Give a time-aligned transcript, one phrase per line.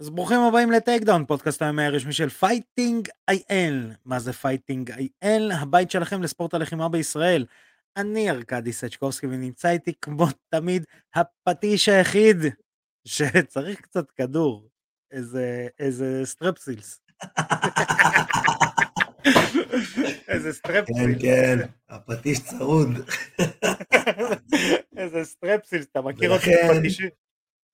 [0.00, 3.92] אז ברוכים הבאים ל takedown, פודקאסט ה-MMA הרשמי של Fighting IL.
[4.04, 5.50] מה זה Fighting IL?
[5.52, 7.46] הבית שלכם לספורט הלחימה בישראל.
[7.96, 10.84] אני ארכדי סצ'קובסקי ונמצא איתי כמו תמיד
[11.14, 12.36] הפטיש היחיד
[13.04, 14.68] שצריך קצת כדור.
[15.10, 17.00] איזה, איזה סטרפסילס.
[20.28, 20.98] איזה סטרפסילס.
[20.98, 21.58] כן, כן,
[21.88, 22.88] הפטיש צרוד.
[24.96, 26.50] איזה סטרפסילס, אתה מכיר אותי?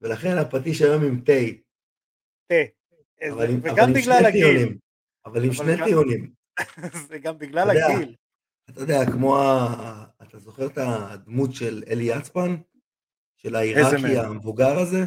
[0.03, 1.66] ולכן הפטיש היום עם תה.
[2.47, 2.55] תה.
[3.29, 4.43] אבל אבל וגם עם בגלל הגיל.
[4.47, 4.79] טיעונים.
[5.27, 6.31] אבל עם אבל שני טיעונים.
[7.09, 8.15] זה גם בגלל אתה יודע, הגיל.
[8.71, 10.05] אתה יודע, כמו ה...
[10.23, 12.57] אתה זוכר את הדמות של אלי יצפן?
[13.37, 14.19] של העיראקי?
[14.19, 15.05] המבוגר הזה?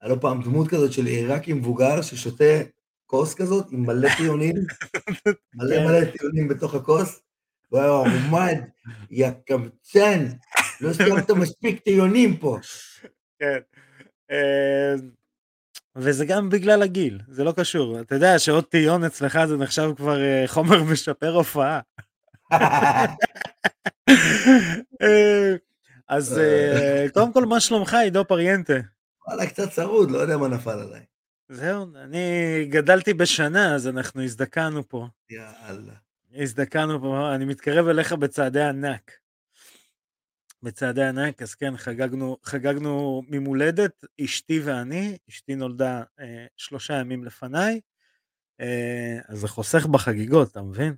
[0.00, 2.54] היה לו פעם דמות כזאת של עיראקי מבוגר ששותה
[3.06, 4.54] כוס כזאת עם מלא טיעונים,
[5.54, 5.84] מלא כן.
[5.84, 7.20] מלא טיעונים בתוך הכוס,
[7.70, 8.58] והוא היה עומד,
[9.10, 10.26] יא קמצן,
[10.80, 12.58] לא שמת מספיק טיעונים פה.
[13.38, 13.58] כן.
[15.96, 18.00] וזה גם בגלל הגיל, זה לא קשור.
[18.00, 21.80] אתה יודע שעוד טיון אצלך זה נחשב כבר אה, חומר משפר הופעה.
[25.02, 25.54] אה,
[26.08, 28.72] אז אה, קודם כל, מה שלומך, עידו פריאנטה?
[29.28, 31.00] וואלה, קצת צרוד, לא יודע מה נפל עליי.
[31.48, 35.06] זהו, אני גדלתי בשנה, אז אנחנו הזדקנו פה.
[35.30, 35.92] יאללה.
[36.34, 39.21] הזדקנו פה, אני מתקרב אליך בצעדי ענק.
[40.62, 47.80] בצעדי ענק, אז כן, חגגנו, חגגנו ממולדת, אשתי ואני, אשתי נולדה אה, שלושה ימים לפניי,
[48.60, 50.94] אה, אז זה חוסך בחגיגות, אתה מבין?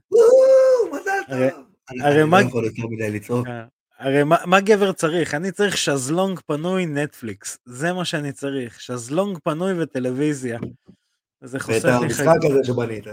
[0.93, 1.65] מזל הרי- טוב.
[1.91, 3.45] אני הרי אני מה- לא.
[3.47, 3.65] אה,
[3.99, 5.35] הרי מה, מה גבר צריך?
[5.35, 10.59] אני צריך שזלונג פנוי נטפליקס, זה מה שאני צריך, שזלונג פנוי וטלוויזיה.
[11.41, 12.27] זה ואת חוסך לי המשחק.
[12.51, 13.05] הזה שבנית.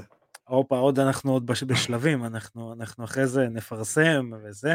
[0.48, 4.74] הופה, עוד אנחנו עוד בש- בשלבים, אנחנו, אנחנו אחרי זה נפרסם וזה,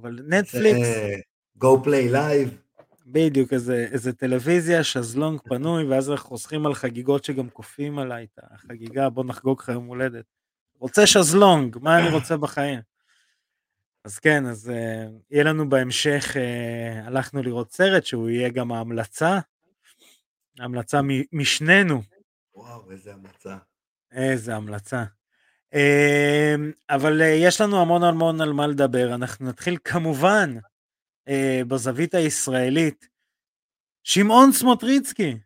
[0.00, 0.88] אבל נטפליקס,
[1.58, 2.50] Go Play Live.
[3.06, 8.38] בדיוק, איזה, איזה טלוויזיה, שזלונג פנוי, ואז אנחנו חוסכים על חגיגות שגם כופים עליי את
[8.42, 10.24] החגיגה, בוא נחגוג לך יום הולדת.
[10.78, 12.80] רוצה שזלונג, מה אני רוצה בחיים?
[14.04, 19.38] אז כן, אז uh, יהיה לנו בהמשך, uh, הלכנו לראות סרט שהוא יהיה גם ההמלצה,
[20.58, 21.00] המלצה
[21.32, 22.02] משנינו,
[22.54, 23.56] וואו, איזה המלצה.
[24.12, 25.04] איזה המלצה.
[25.74, 30.54] אמ, אבל אה, יש לנו המון המון על מה לדבר, אנחנו נתחיל כמובן
[31.28, 33.08] אה, בזווית הישראלית.
[34.04, 35.36] שמעון סמוטריצקי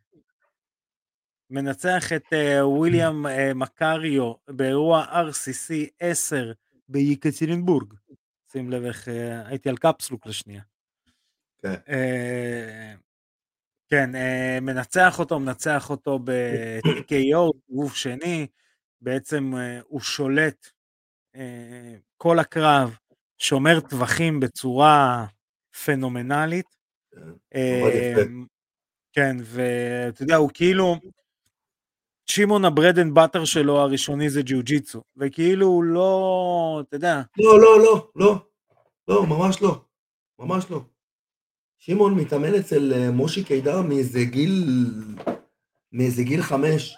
[1.50, 6.52] מנצח את אה, וויליאם מקריו באירוע RCC 10
[6.88, 7.94] ביקטרינבורג.
[8.52, 9.08] שים לב איך
[9.44, 10.62] הייתי על קפסלוק לשנייה.
[11.62, 11.74] כן.
[13.88, 14.10] כן,
[14.62, 18.46] מנצח אותו, מנצח אותו ב-TKO, גוף שני,
[19.04, 20.66] בעצם אה, הוא שולט
[21.36, 22.96] אה, כל הקרב,
[23.38, 25.26] שומר טווחים בצורה
[25.84, 26.66] פנומנלית.
[27.10, 27.20] כן.
[27.54, 28.22] אה,
[29.12, 30.96] כן, ואתה יודע, הוא כאילו,
[32.26, 37.22] שמעון ה bread and butter שלו הראשוני זה ג'יו ג'יצו, וכאילו הוא לא, אתה יודע,
[37.38, 38.38] לא, לא, לא, לא.
[39.08, 39.80] לא, ממש לא.
[40.38, 40.80] ממש לא.
[41.78, 44.64] שמעון מתאמן אצל אה, מושי קידר מאיזה גיל...
[45.92, 46.96] מאיזה גיל חמש.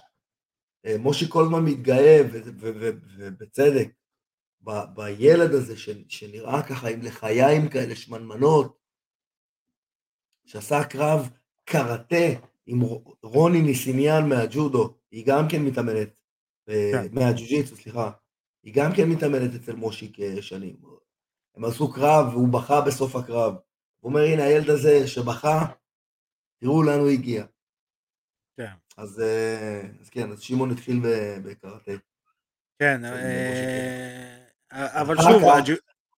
[0.86, 3.88] אה, מושי כל הזמן מתגאה, ובצדק,
[4.94, 8.78] בילד הזה ש- שנראה ככה עם לחיים כאלה שמנמנות,
[10.44, 11.30] שעשה קרב
[11.64, 12.80] קראטה עם
[13.22, 16.20] רוני ניסיניאן מהג'ודו, היא גם כן מתאמנת,
[16.68, 17.14] אה, כן.
[17.14, 18.10] מהג'ו-ג'יצו, סליחה,
[18.62, 20.76] היא גם כן מתאמנת אצל מושיק שנים.
[21.56, 23.54] הם עשו קרב והוא בכה בסוף הקרב.
[24.00, 25.66] הוא אומר, הנה הילד הזה שבכה,
[26.60, 27.44] תראו לאן הוא הגיע.
[28.96, 31.00] כן, אז, אה, אז כן, אז שמעון התחיל
[31.44, 31.92] בקראטה.
[32.78, 34.36] כן, אה,
[34.72, 35.42] אבל שוב,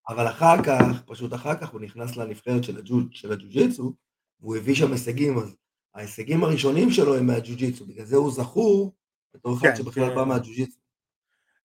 [0.09, 3.95] אבל אחר כך, פשוט אחר כך הוא נכנס לנבחרת של, הג'ו, של הג'ו-ג'יצו,
[4.41, 5.57] והוא הביא שם הישגים, אז
[5.95, 8.95] ההישגים הראשונים שלו הם מהג'ו-ג'יצו, בגלל זה הוא זכור
[9.35, 10.15] בתור אחד כן, שבכלל כן.
[10.15, 10.79] בא מהג'ו-ג'יצו.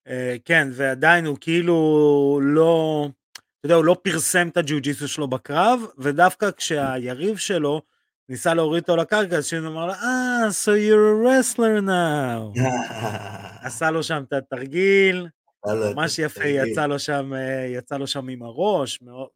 [0.07, 5.81] אה, כן, ועדיין הוא כאילו לא, אתה יודע, הוא לא פרסם את הג'ו-ג'יסו שלו בקרב,
[5.97, 7.81] ודווקא כשהיריב שלו
[8.33, 12.61] ניסה להוריד אותו לקרקע, אז שין אמר לו, אה, so you're a wrestler now.
[13.67, 15.27] עשה לו שם את התרגיל,
[15.65, 19.27] ממש יפה, יצא לו שם, אה, יצא לו שם עם הראש, מאוד,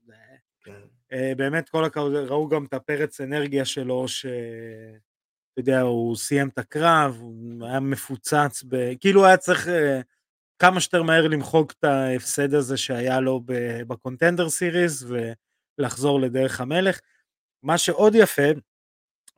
[0.64, 0.72] כן.
[1.14, 4.26] אה, באמת כל הכבוד, ראו גם את הפרץ אנרגיה שלו, ש...
[4.26, 8.94] אתה יודע, הוא סיים את הקרב, הוא היה מפוצץ, ב...
[9.00, 10.02] כאילו היה צריך אה,
[10.60, 13.42] כמה שיותר מהר למחוק את ההפסד הזה שהיה לו
[13.88, 15.04] ב Contender Series
[15.80, 17.00] ולחזור לדרך המלך.
[17.64, 18.52] מה שעוד יפה,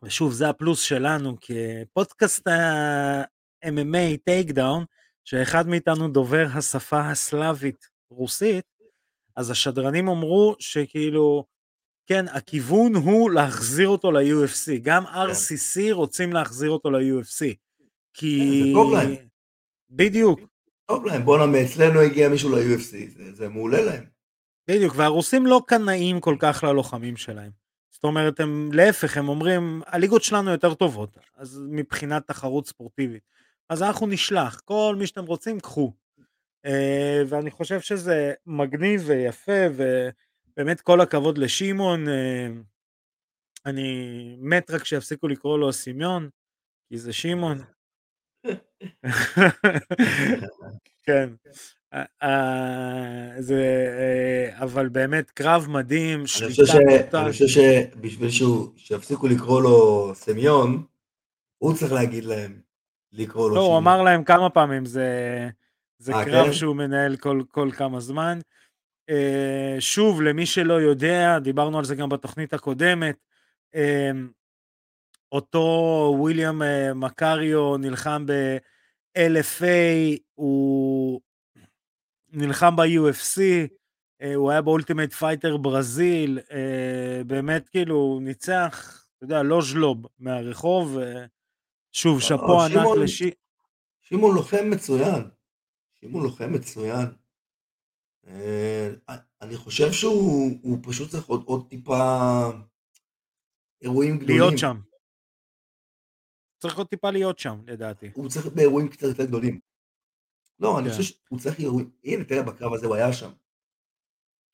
[0.03, 4.85] ושוב זה הפלוס שלנו כפודקאסט ה-MMA takedown,
[5.25, 8.65] שאחד מאיתנו דובר השפה הסלאבית רוסית,
[9.35, 11.45] אז השדרנים אמרו שכאילו
[12.09, 14.71] כן, הכיוון הוא להחזיר אותו ל-UFC.
[14.81, 17.45] גם RCC רוצים להחזיר אותו ל-UFC.
[18.13, 18.61] כי...
[18.61, 19.15] כן, זה טוב להם.
[19.89, 20.39] בדיוק.
[20.85, 24.03] טוב להם, בואנה, מאצלנו הגיע מישהו ל-UFC, זה, זה מעולה להם.
[24.69, 27.51] בדיוק, והרוסים לא קנאים כל כך ללוחמים שלהם.
[27.91, 33.23] זאת אומרת, הם להפך, הם אומרים, הליגות שלנו יותר טובות, אז מבחינת תחרות ספורטיבית.
[33.69, 35.93] אז אנחנו נשלח, כל מי שאתם רוצים, קחו.
[36.67, 36.69] Uh,
[37.27, 42.07] ואני חושב שזה מגניב ויפה, ובאמת כל הכבוד לשמעון.
[42.07, 42.11] Uh,
[43.65, 46.29] אני מת רק שיפסיקו לקרוא לו סמיון,
[46.89, 47.61] כי זה שמעון.
[51.05, 51.29] כן.
[53.39, 53.63] זה,
[54.53, 57.21] אבל באמת קרב מדהים, שליטה בוטה.
[57.21, 58.29] אני חושב שבשביל
[58.77, 60.83] שיפסיקו לקרוא לו סמיון,
[61.57, 62.61] הוא צריך להגיד להם
[63.11, 65.49] לקרוא לו לא, הוא אמר להם כמה פעמים, זה,
[65.97, 66.53] זה קרב כן?
[66.53, 68.39] שהוא מנהל כל, כל כמה זמן.
[69.79, 73.27] שוב, למי שלא יודע, דיברנו על זה גם בתוכנית הקודמת,
[75.31, 76.61] אותו וויליאם
[76.95, 81.21] מקריו נלחם ב-LFA, הוא
[82.31, 83.41] נלחם ב-UFC,
[84.21, 90.07] אה, הוא היה ב Ultimate Fighter ברזיל, אה, באמת כאילו ניצח, אתה יודע, לא ז'לוב
[90.19, 90.97] מהרחוב,
[91.91, 93.31] שוב, לא, שאפו ענק לשי...
[94.01, 95.29] שמעון לוחם מצוין,
[96.01, 97.05] שמעון לוחם מצוין.
[98.27, 98.89] אה,
[99.41, 102.41] אני חושב שהוא פשוט צריך עוד, עוד טיפה
[103.81, 104.37] אירועים גדולים.
[104.37, 104.77] להיות שם.
[106.61, 108.11] צריך עוד טיפה להיות שם, לדעתי.
[108.13, 109.59] הוא צריך באירועים קצת יותר גדולים.
[110.59, 110.95] לא, אני כן.
[110.97, 113.31] חושב שהוא צריך אירועים, הנה תראה בקרב הזה הוא היה שם.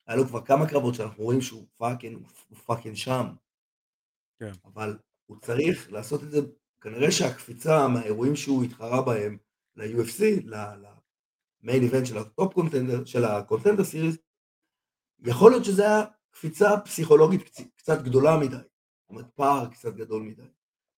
[0.06, 3.26] היה לו כבר כמה קרבות שאנחנו רואים שהוא fucking, הוא fucking שם.
[4.38, 4.52] כן.
[4.64, 6.38] אבל הוא צריך לעשות את זה,
[6.80, 9.38] כנראה שהקפיצה מהאירועים שהוא התחרה בהם
[9.76, 14.16] ל-UFC, ל main event של ה top contender, של ה Contender Series,
[15.24, 18.56] יכול להיות שזה היה קפיצה פסיכולוגית קצת גדולה מדי.
[18.56, 20.48] זאת אומרת, פער קצת גדול מדי.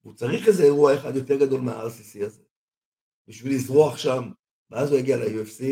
[0.00, 2.42] הוא צריך איזה אירוע אחד יותר גדול מה-RCC הזה,
[3.28, 4.30] בשביל לזרוח שם
[4.70, 5.64] ואז הוא יגיע ל-UFC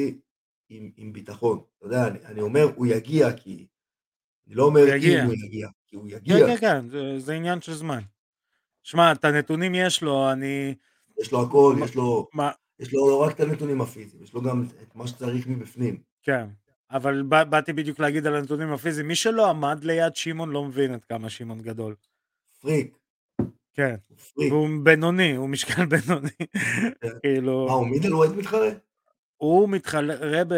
[0.69, 1.60] עם, עם ביטחון.
[1.78, 3.66] אתה יודע, אני, אני אומר, הוא יגיע כי...
[4.46, 6.38] אני לא אומר אם הוא יגיע, כי הוא יגיע.
[6.38, 8.00] כן, כן, כן, זה, זה עניין של זמן.
[8.82, 10.75] שמע, את הנתונים יש לו, אני...
[11.19, 12.28] יש לו הכל, מה, יש לו...
[12.32, 12.50] מה?
[12.78, 16.00] יש לו לא רק את הנתונים הפיזיים, יש לו גם את מה שצריך מבפנים.
[16.22, 16.46] כן,
[16.90, 20.94] אבל בא, באתי בדיוק להגיד על הנתונים הפיזיים, מי שלא עמד ליד שמעון לא מבין
[20.94, 21.94] עד כמה שמעון גדול.
[22.60, 22.99] פריק.
[23.75, 23.94] כן,
[24.34, 24.52] פריק.
[24.52, 26.31] והוא בינוני, הוא משקל בינוני.
[27.00, 27.08] כן.
[27.22, 27.66] כאילו...
[27.66, 28.69] מה, הוא middleweight מתחרה?
[29.36, 30.54] הוא מתחרה ב...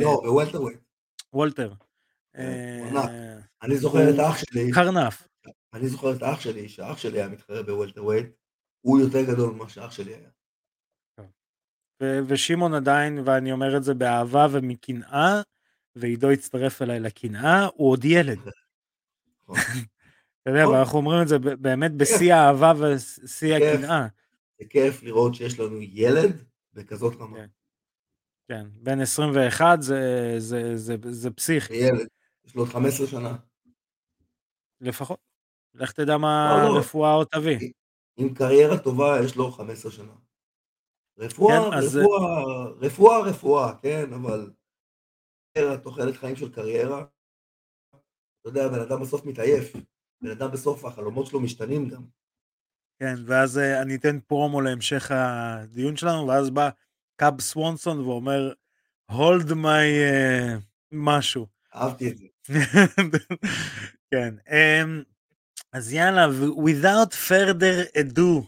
[0.00, 0.78] לא, ב welterweight.
[1.32, 1.72] welter.
[2.32, 4.72] כן, אה, אני זוכר את האח שלי.
[4.72, 5.28] קרנף.
[5.74, 8.26] אני זוכר את האח שלי, שהאח שלי היה מתחרה ב welterweight,
[8.80, 10.28] הוא יותר גדול ממה שהאח שלי היה.
[12.26, 15.42] ושמעון עדיין, ואני אומר את זה באהבה ומקנאה,
[15.96, 18.38] ועידו הצטרף אליי לקנאה, הוא עוד ילד.
[19.42, 19.56] נכון.
[20.42, 20.74] אתה יודע, נכון.
[20.74, 24.06] ואנחנו אומרים את זה באמת בשיא האהבה ושיא הקנאה.
[24.58, 26.44] זה כיף לראות שיש לנו ילד
[26.74, 27.38] בכזאת רמה.
[28.48, 28.66] כן.
[28.82, 31.74] בן 21 זה, זה, זה, זה פסיכי.
[31.74, 32.06] ילד,
[32.44, 33.36] יש לו עוד 15 שנה.
[34.80, 35.18] לפחות.
[35.74, 36.78] לך תדע מה לא, לא.
[36.78, 37.72] רפואה עוד תביא.
[38.16, 40.12] עם קריירה טובה יש לו 15 שנה.
[41.18, 41.96] רפואה, כן, אז...
[41.96, 44.50] רפואה, רפואה, רפואה, כן, אבל
[45.82, 47.04] תוחלת חיים של קריירה,
[48.40, 49.72] אתה יודע, בן אדם בסוף מתעייף.
[50.22, 52.02] בן אדם בסוף החלומות שלו משתנים גם.
[52.98, 56.70] כן, ואז אה, אני אתן פרומו להמשך הדיון שלנו, ואז בא
[57.16, 58.52] קאב סוונסון ואומר,
[59.10, 60.60] hold my uh,
[60.92, 61.46] משהו.
[61.74, 62.26] אהבתי את זה.
[64.10, 65.04] כן, um,
[65.72, 68.46] אז יאללה, without further ado,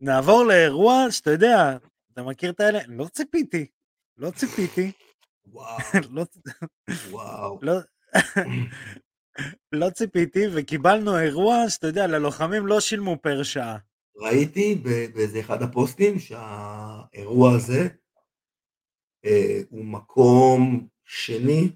[0.00, 1.76] נעבור לאירוע שאתה יודע,
[2.12, 2.78] אתה מכיר את האלה?
[2.88, 3.66] לא ציפיתי,
[4.16, 4.92] לא ציפיתי.
[5.46, 5.78] וואו.
[6.10, 6.24] לא,
[7.10, 7.58] וואו.
[7.62, 7.72] לא,
[9.80, 13.78] לא ציפיתי, וקיבלנו אירוע שאתה יודע, ללוחמים לא שילמו פר שעה.
[14.16, 14.74] ראיתי
[15.14, 17.88] באיזה אחד הפוסטים שהאירוע הזה
[19.24, 21.70] אה, הוא מקום שני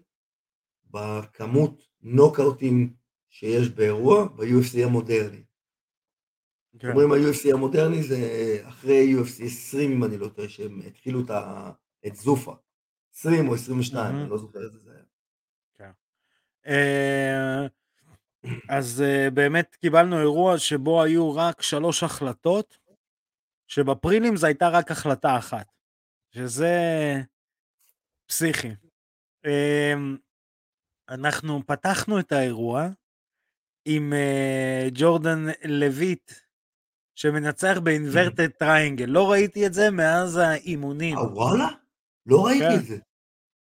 [0.91, 2.95] בכמות נוקאוטים
[3.29, 5.43] שיש באירוע ב-UFC המודרני.
[6.79, 6.91] כן.
[6.91, 8.19] אומרים ה-UFC המודרני זה
[8.69, 11.71] אחרי UFC 20 אם אני לא טועה שהם התחילו את, ה...
[12.07, 12.55] את זופה.
[13.15, 14.19] 20 או 22, mm-hmm.
[14.21, 15.03] אני לא זוכר איזה זה היה.
[15.79, 15.91] כן.
[16.67, 17.67] אה,
[18.69, 22.79] אז uh, באמת קיבלנו אירוע שבו היו רק שלוש החלטות,
[23.67, 25.67] שב prelims זו הייתה רק החלטה אחת,
[26.35, 26.75] שזה
[28.27, 28.71] פסיכי.
[29.47, 29.99] Uh,
[31.09, 32.89] אנחנו פתחנו את האירוע
[33.85, 36.33] עם uh, ג'ורדן לויט,
[37.15, 39.05] שמנצח ב inverted triangle.
[39.05, 41.19] לא ראיתי את זה מאז האימונים.
[41.19, 41.69] אה, וואלה?
[42.27, 42.75] לא ראיתי כן.
[42.75, 42.99] את זה.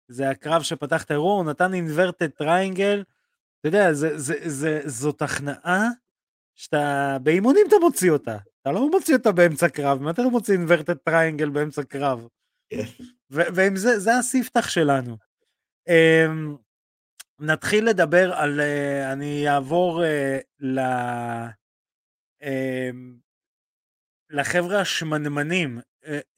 [0.07, 3.03] זה הקרב שפתח את האירוע, הוא נתן inverted triangle,
[3.65, 5.87] אתה יודע, זה, זה, זה, זאת הכנעה
[6.55, 8.37] שאתה, באימונים אתה מוציא אותה.
[8.61, 12.27] אתה לא מוציא אותה באמצע קרב, מה אתה לא מוציא inverted triangle באמצע קרב?
[12.69, 12.83] כן.
[13.29, 15.17] ועם זה, זה הספתח שלנו.
[15.89, 16.57] Um,
[17.39, 20.07] נתחיל לדבר על, uh, אני אעבור uh,
[20.59, 20.79] ל...
[22.41, 22.45] Uh,
[24.29, 25.79] לחבר'ה השמנמנים,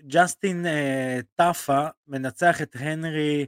[0.02, 3.46] ג'סטין uh, טאפה מנצח את הנרי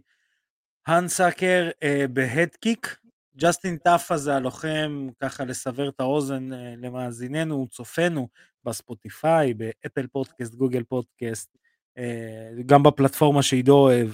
[0.87, 2.99] האנסאקר uh, ב head kick,
[3.39, 8.27] ג'סטין טאפה זה הלוחם, ככה לסבר את האוזן אה, למאזיננו, צופינו,
[8.63, 11.57] בספוטיפיי, באפל פודקאסט, גוגל פודקאסט,
[11.97, 14.09] אה, גם בפלטפורמה שעידו אוהב.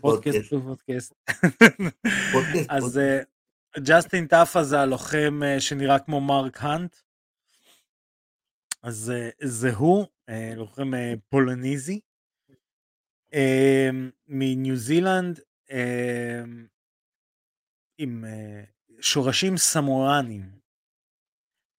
[0.50, 1.12] פודקאסט.
[2.32, 2.68] פודקאסט.
[2.68, 3.20] אז אה,
[3.78, 6.96] ג'סטין טאפה זה הלוחם שנראה כמו מרק האנט.
[8.82, 10.06] אז זה הוא,
[10.56, 10.90] לוחם
[11.28, 12.00] פולניזי,
[14.28, 15.40] מניו זילנד.
[18.02, 20.50] עם uh, שורשים סמואנים.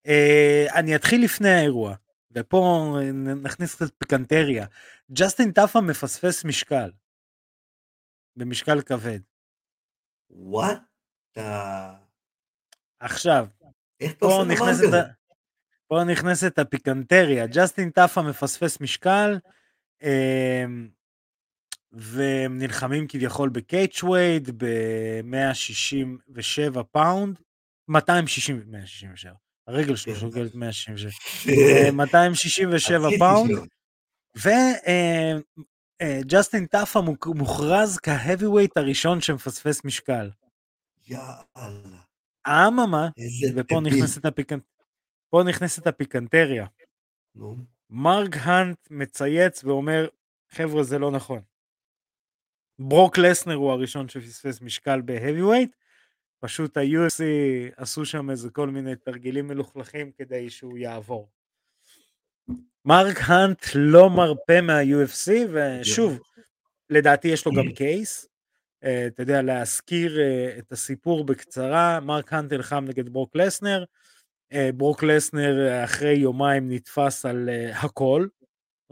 [0.07, 1.95] Uh, אני אתחיל לפני האירוע,
[2.31, 2.95] ופה
[3.43, 4.65] נכניס קצת פיקנטריה.
[5.11, 6.91] ג'סטין טאפה מפספס משקל,
[8.35, 9.19] במשקל כבד.
[10.29, 10.81] וואט?
[12.99, 13.47] עכשיו,
[14.19, 14.87] פה נכנסת,
[15.87, 17.47] פה נכנסת הפיקנטריה.
[17.47, 19.39] ג'סטין טאפה מפספס משקל,
[21.93, 27.39] והם נלחמים כביכול ב catchweight ב-167 פאונד,
[27.87, 29.33] 260, 167,
[29.67, 33.51] הרגל שלו שוקלת 167, 267 פאונד,
[36.01, 40.29] וג'סטין טאפה מוכרז כ heavyweight הראשון שמפספס משקל.
[41.07, 41.99] יאללה.
[42.47, 43.09] אממה,
[43.55, 44.63] ופה נכנסת, הפיקנט...
[45.47, 46.65] נכנסת הפיקנטריה.
[47.89, 50.07] מרק האנט מצייץ ואומר,
[50.51, 51.41] חבר'ה זה לא נכון.
[52.87, 55.67] ברוק לסנר הוא הראשון שפספס משקל בהאבי
[56.39, 57.23] פשוט ה-UFC
[57.77, 61.29] עשו שם איזה כל מיני תרגילים מלוכלכים כדי שהוא יעבור.
[62.85, 66.19] מרק האנט לא מרפה מה-UFC, ושוב,
[66.89, 68.27] לדעתי יש לו גם קייס.
[68.83, 73.83] אה, אתה יודע, להזכיר אה, את הסיפור בקצרה, מרק האנט נלחם נגד ברוק לסנר,
[74.53, 78.27] אה, ברוק לסנר אחרי יומיים נתפס על הכל,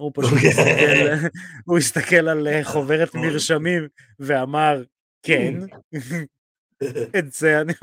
[0.01, 1.27] הוא פשוט הסתכל,
[1.65, 3.87] הוא הסתכל על אה, חוברת מרשמים
[4.19, 4.83] ואמר,
[5.23, 5.53] כן,
[7.19, 7.73] את זה אני...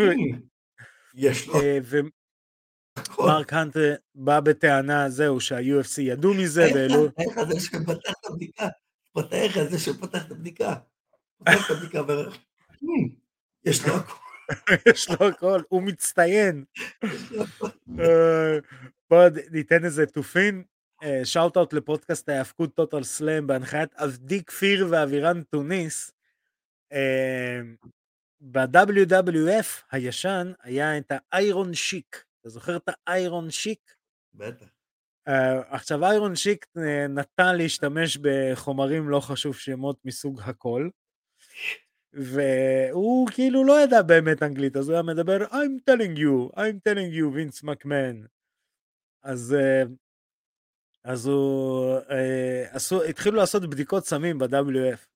[1.15, 1.63] יש לו.
[1.63, 3.77] אה, ומרק האנט
[4.15, 7.09] בא בטענה, זהו, שה-UFC ידעו מזה, והעלו...
[7.19, 8.69] איך זה שפתח את הבדיקה?
[9.33, 10.75] איך זה שפתח את הבדיקה?
[11.39, 12.03] פתח את הבדיקה
[13.65, 14.15] יש לו הכל.
[14.91, 16.65] יש לו הכל, הוא מצטיין.
[18.01, 18.59] אה,
[19.11, 20.63] בוא ניתן איזה תופין.
[21.25, 26.13] שאוט אאוט לפודקאסט ההאבקות טוטל סלאם בהנחיית אבדי כפיר ואבירן תוניס.
[26.93, 27.61] אה,
[28.41, 32.25] ב-WWF הישן היה את האיירון שיק.
[32.41, 33.95] אתה זוכר את האיירון שיק?
[34.35, 34.67] בטח.
[35.29, 35.31] Uh,
[35.71, 40.89] עכשיו איירון שיק אה, נטה להשתמש בחומרים לא חשוב שמות מסוג הכל
[42.13, 47.19] והוא כאילו לא ידע באמת אנגלית אז הוא היה מדבר I'm telling you, I'm telling
[47.19, 48.21] you וינס מקמן
[49.23, 49.89] אז uh,
[51.05, 55.07] אז הוא, אה, עשו, התחילו לעשות בדיקות סמים ב-WF.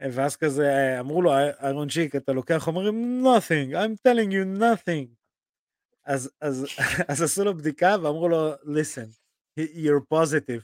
[0.00, 3.24] ואז כזה אמרו לו, איירון צ'יק, אתה לוקח חומרים?
[3.24, 5.06] nothing, I'm telling you nothing.
[6.04, 6.66] אז, אז,
[7.08, 9.08] אז עשו לו בדיקה ואמרו לו, listen,
[9.58, 10.62] you're positive.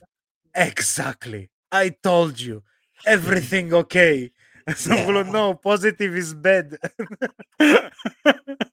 [0.57, 2.61] exactly, I told you,
[3.07, 4.29] everything okay.
[4.67, 6.75] אז אמרו לו, no, positive is bad.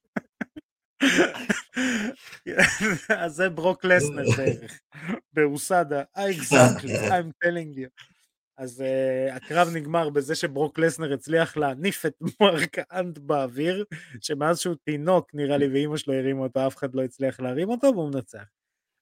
[3.23, 4.81] אז זה ברוק לסנר בערך,
[5.33, 7.89] באוסדה, אקזקלי, I'm telling you.
[8.59, 13.85] אז uh, הקרב נגמר בזה שברוק לסנר הצליח להניף את מרק אנט באוויר,
[14.21, 17.93] שמאז שהוא תינוק נראה לי ואימא שלו הרימה אותו, אף אחד לא הצליח להרים אותו
[17.95, 18.45] והוא מנצח.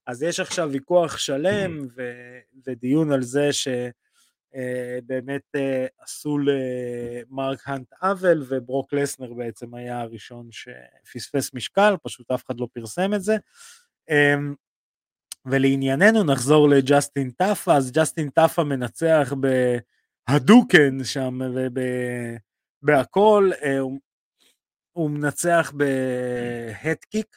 [0.06, 3.68] אז יש עכשיו ויכוח שלם ו- ודיון על זה ש...
[4.54, 12.30] אה, באמת אה, עשו למרק האנט עוול וברוק לסנר בעצם היה הראשון שפספס משקל, פשוט
[12.30, 13.36] אף אחד לא פרסם את זה.
[14.10, 14.54] אמ,
[15.46, 19.32] ולענייננו נחזור לג'סטין טאפה, אז ג'סטין טאפה מנצח
[20.28, 21.38] בהדוקן שם
[22.82, 23.78] ובהכל, אה,
[24.92, 27.36] הוא מנצח בהדקיק.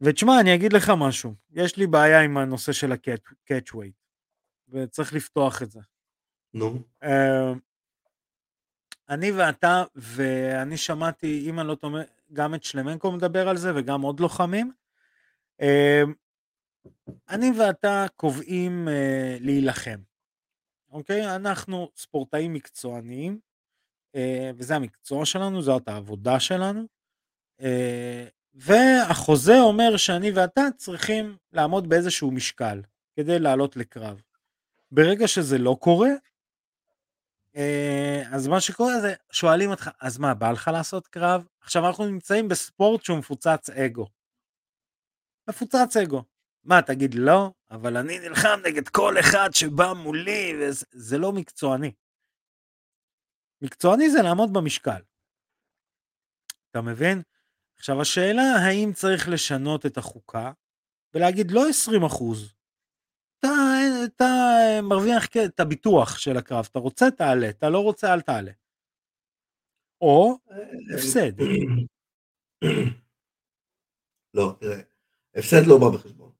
[0.00, 3.97] ותשמע, אני אגיד לך משהו, יש לי בעיה עם הנושא של הקאץ' ווייט.
[4.70, 5.80] וצריך לפתוח את זה.
[6.54, 6.78] נו.
[7.04, 7.08] Uh,
[9.08, 14.02] אני ואתה, ואני שמעתי, אם אני לא טועה, גם את שלמנקו מדבר על זה וגם
[14.02, 14.72] עוד לוחמים.
[15.62, 15.64] Uh,
[17.28, 19.98] אני ואתה קובעים uh, להילחם,
[20.90, 21.36] אוקיי?
[21.36, 23.40] אנחנו ספורטאים מקצועניים,
[24.14, 26.86] אה, וזה המקצוע שלנו, זאת העבודה שלנו.
[27.60, 32.82] אה, והחוזה אומר שאני ואתה צריכים לעמוד באיזשהו משקל
[33.16, 34.22] כדי לעלות לקרב.
[34.90, 36.10] ברגע שזה לא קורה,
[37.56, 41.46] אה, אז מה שקורה זה שואלים אותך, אז מה, בא לך לעשות קרב?
[41.60, 44.06] עכשיו אנחנו נמצאים בספורט שהוא מפוצץ אגו.
[45.48, 46.24] מפוצץ אגו.
[46.64, 47.50] מה, תגיד לא?
[47.70, 51.92] אבל אני נלחם נגד כל אחד שבא מולי, וזה לא מקצועני.
[53.62, 55.02] מקצועני זה לעמוד במשקל.
[56.70, 57.22] אתה מבין?
[57.78, 60.52] עכשיו השאלה האם צריך לשנות את החוקה
[61.14, 62.54] ולהגיד לא 20 אחוז,
[63.38, 63.48] אתה,
[64.04, 64.24] אתה
[64.82, 68.52] מרוויח את הביטוח של הקרב, אתה רוצה תעלה, אתה לא רוצה אל תעלה.
[70.00, 70.38] או
[70.94, 71.32] הפסד.
[74.34, 74.80] לא, תראה,
[75.34, 76.32] הפסד לא בא בחשבון.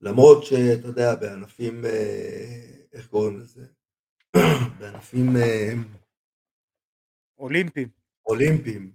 [0.00, 3.66] למרות שאתה יודע, בענפים, אה, איך קוראים לזה?
[4.78, 5.72] בענפים אה,
[7.38, 7.88] אולימפיים.
[8.26, 8.92] אולימפיים,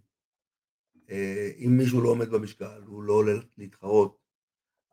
[1.09, 4.20] אה, אם מישהו לא עומד במשקל, הוא לא עולה להתחרות,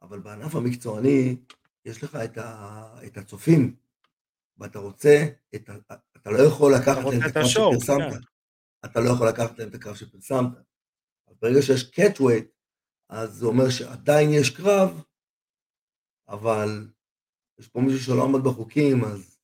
[0.03, 1.37] אבל בענף המקצועני
[1.85, 3.77] יש לך את, ה, את הצופים,
[4.59, 5.25] ואתה רוצה,
[5.55, 8.21] את ה, אתה לא יכול לקחת להם את הקרב שפרסמת, כן.
[8.85, 10.49] אתה לא יכול לקחת להם את הקרב שפרסמת.
[11.43, 12.47] ברגע שיש קאטווייט,
[13.09, 15.03] אז זה אומר שעדיין יש קרב,
[16.29, 16.89] אבל
[17.59, 19.39] יש פה מישהו שלא עמד בחוקים, אז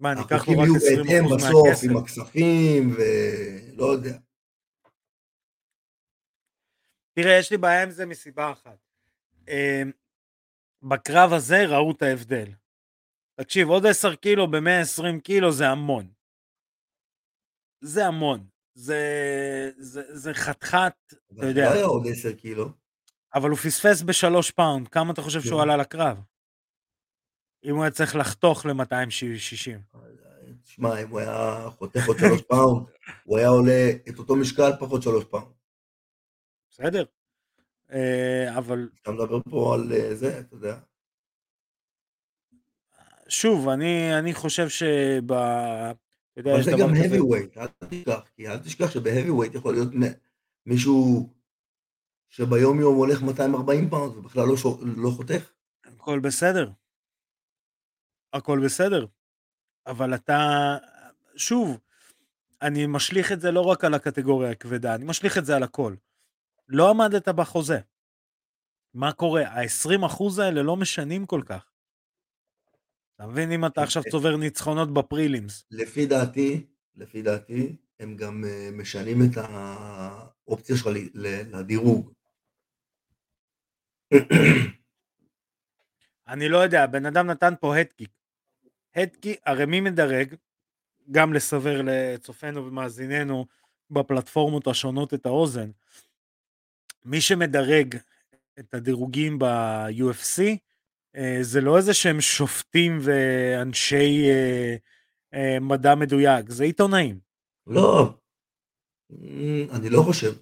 [0.00, 0.78] מה, ניקח לו רק 20% מהכסף?
[0.78, 4.18] החוקים יהיו בהתאם בסוף, עם הכספים, ולא יודע.
[7.12, 8.91] תראה, יש לי בעיה עם זה מסיבה אחת.
[9.48, 9.90] אמ,
[10.82, 12.48] בקרב הזה ראו את ההבדל.
[13.40, 16.12] תקשיב, עוד 10 קילו ב-120 קילו זה המון.
[17.80, 18.46] זה המון.
[18.74, 19.00] זה,
[19.76, 21.70] זה, זה חתיכת, אתה יודע.
[21.70, 22.68] לא היה עוד 10 קילו.
[23.34, 25.62] אבל הוא פספס בשלוש פאונד, כמה אתה חושב שהוא כן.
[25.62, 26.18] עלה לקרב?
[27.64, 29.98] אם הוא היה צריך לחתוך ל-260.
[30.64, 32.86] שמע, אם הוא היה חותך עוד שלוש פאונד,
[33.24, 35.52] הוא היה עולה את אותו משקל פחות שלוש פאונד.
[36.70, 37.21] בסדר, אה,
[38.58, 38.88] אבל...
[39.02, 40.78] אתה מדבר פה על אה, זה, אתה יודע.
[43.28, 45.32] שוב, אני, אני חושב שב...
[45.32, 49.88] אבל זה גם heavy weight, אל תשכח, כי אל תשכח weight יכול להיות
[50.66, 51.28] מישהו
[52.28, 54.54] שביום יום הולך 240 פאונד ובכלל לא,
[54.96, 55.50] לא חותך.
[55.84, 56.70] הכל בסדר.
[58.32, 59.06] הכל בסדר.
[59.86, 60.38] אבל אתה,
[61.36, 61.78] שוב,
[62.62, 65.94] אני משליך את זה לא רק על הקטגוריה הכבדה, אני משליך את זה על הכל.
[66.68, 67.78] לא עמדת בחוזה.
[68.94, 69.48] מה קורה?
[69.48, 71.72] ה-20% האלה לא משנים כל כך.
[73.16, 75.64] אתה מבין אם אתה עכשיו צובר ניצחונות בפרילימס.
[75.70, 80.88] לפי דעתי, לפי דעתי, הם גם אה, משנים את האופציה שלך
[81.52, 82.12] לדירוג.
[86.28, 88.10] אני לא יודע, הבן אדם נתן פה הדקיק.
[88.94, 90.34] הדקיק, הרי מי מדרג?
[91.10, 93.46] גם לסבר לצופינו ומאזיננו
[93.90, 95.70] בפלטפורמות השונות את האוזן.
[97.04, 97.96] מי שמדרג
[98.58, 100.42] את הדירוגים ב-UFC
[101.16, 104.76] אה, זה לא איזה שהם שופטים ואנשי אה,
[105.34, 107.18] אה, מדע מדויק, זה עיתונאים.
[107.66, 108.14] לא,
[109.70, 110.32] אני לא חושב.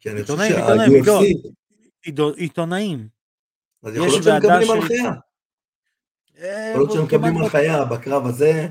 [0.00, 2.10] כי אני חושב שה-UFC...
[2.36, 3.08] עיתונאים.
[3.82, 5.12] אז יכול להיות שהם מקבלים הנחיה.
[6.34, 8.68] יכול להיות שהם מקבלים הנחיה בקרב הזה,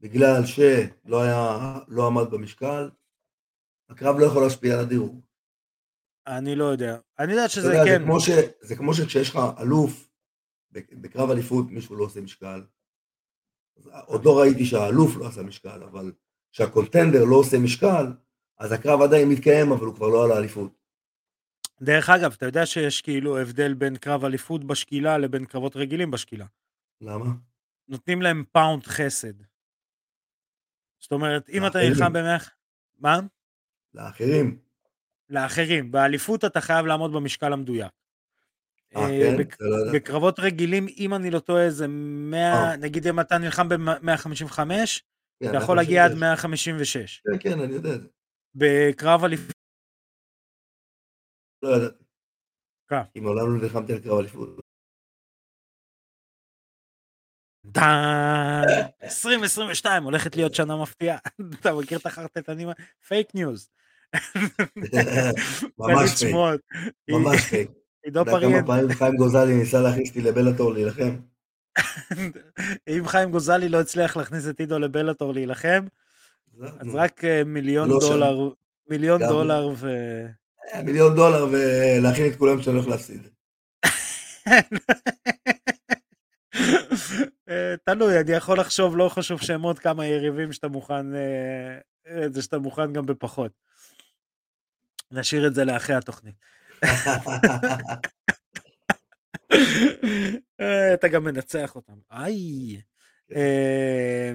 [0.00, 2.90] בגלל שלא היה, לא עמד במשקל,
[3.90, 5.25] הקרב לא יכול להשפיע על הדירוג.
[6.26, 6.96] אני לא יודע.
[7.18, 7.98] אני יודע שזה יודע, כן.
[7.98, 10.08] זה כמו, ש, זה כמו שכשיש לך אלוף
[10.72, 12.62] בקרב אליפות מישהו לא עושה משקל.
[14.06, 16.12] עוד לא ראיתי שהאלוף לא עשה משקל, אבל
[16.52, 18.06] כשהקונטנדר לא עושה משקל,
[18.58, 20.72] אז הקרב עדיין מתקיים, אבל הוא כבר לא על האליפות.
[21.82, 26.46] דרך אגב, אתה יודע שיש כאילו הבדל בין קרב אליפות בשקילה לבין קרבות רגילים בשקילה.
[27.00, 27.26] למה?
[27.88, 29.42] נותנים להם פאונד חסד.
[30.98, 32.50] זאת אומרת, אם אתה נלחם במח...
[32.98, 33.20] מה?
[33.94, 34.58] לאחרים.
[35.30, 35.92] לאחרים.
[35.92, 37.92] באליפות אתה חייב לעמוד במשקל המדויק.
[38.96, 39.64] אה, אה כן?
[39.64, 42.76] לא בקרבות רגילים, אם אני לא טועה, זה 100, אה.
[42.76, 47.22] נגיד אם אתה נלחם ב-155, כן, אתה יכול להגיע עד 156.
[47.24, 48.08] כן, כן, אני יודע את זה.
[48.54, 49.56] בקרב אליפות...
[51.62, 52.04] לא ידעתי.
[53.12, 54.60] כי מעולם לא נלחמתי על קרב אליפות.
[59.02, 61.18] 2022 הולכת להיות שנה מפתיעה.
[61.60, 62.68] אתה מכיר את החרטטנים?
[63.08, 63.68] fake news.
[65.78, 66.60] ממש פייק.
[67.10, 67.70] ממש פייק.
[68.04, 68.52] עידו פריאן.
[68.52, 71.16] כמה פעמים חיים גוזלי ניסה להכניס אותי לבלאטור להילחם?
[72.88, 75.86] אם חיים גוזלי לא הצליח להכניס את עידו לבלאטור להילחם,
[76.60, 78.50] אז רק אה, מיליון לא דולר,
[78.90, 79.90] מיליון דולר ו...
[80.74, 83.28] אה, מיליון דולר ולהכין את כולם שאני הולך להפסיד.
[87.48, 92.42] אה, תלוי, אני יכול לחשוב, לא חשוב שמות כמה יריבים שאתה מוכן, אה, אה, זה
[92.42, 93.52] שאתה מוכן גם בפחות.
[95.10, 96.34] נשאיר את זה לאחרי התוכנית.
[100.60, 101.98] אה, אתה גם מנצח אותם.
[102.10, 102.80] איי.
[103.28, 103.36] כן.
[103.36, 104.32] אה,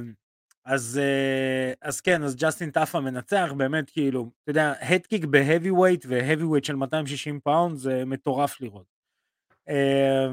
[0.65, 5.71] אז, אה, אז כן, אז ג'סטין טאפה מנצח, באמת כאילו, אתה יודע, head kick ב
[5.71, 8.85] heavyweight ו heavyweight של 260 פאונד זה מטורף לראות.
[9.69, 10.27] אה,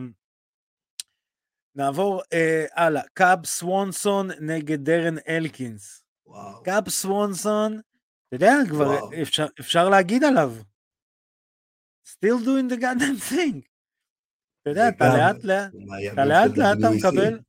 [1.75, 6.05] נעבור אה, הלאה, קאב סוונסון נגד דארן אלקינס.
[6.65, 7.81] קאב סוונסון,
[8.29, 9.23] אתה יודע, כבר.
[9.23, 10.53] אפשר, אפשר להגיד עליו.
[12.07, 13.61] still doing the goddamn thing.
[14.63, 15.05] אתה יודע, אתה.
[15.05, 15.73] לאט לאט,
[16.13, 16.89] אתה לאט לאט אתה.
[16.97, 17.41] מקבל,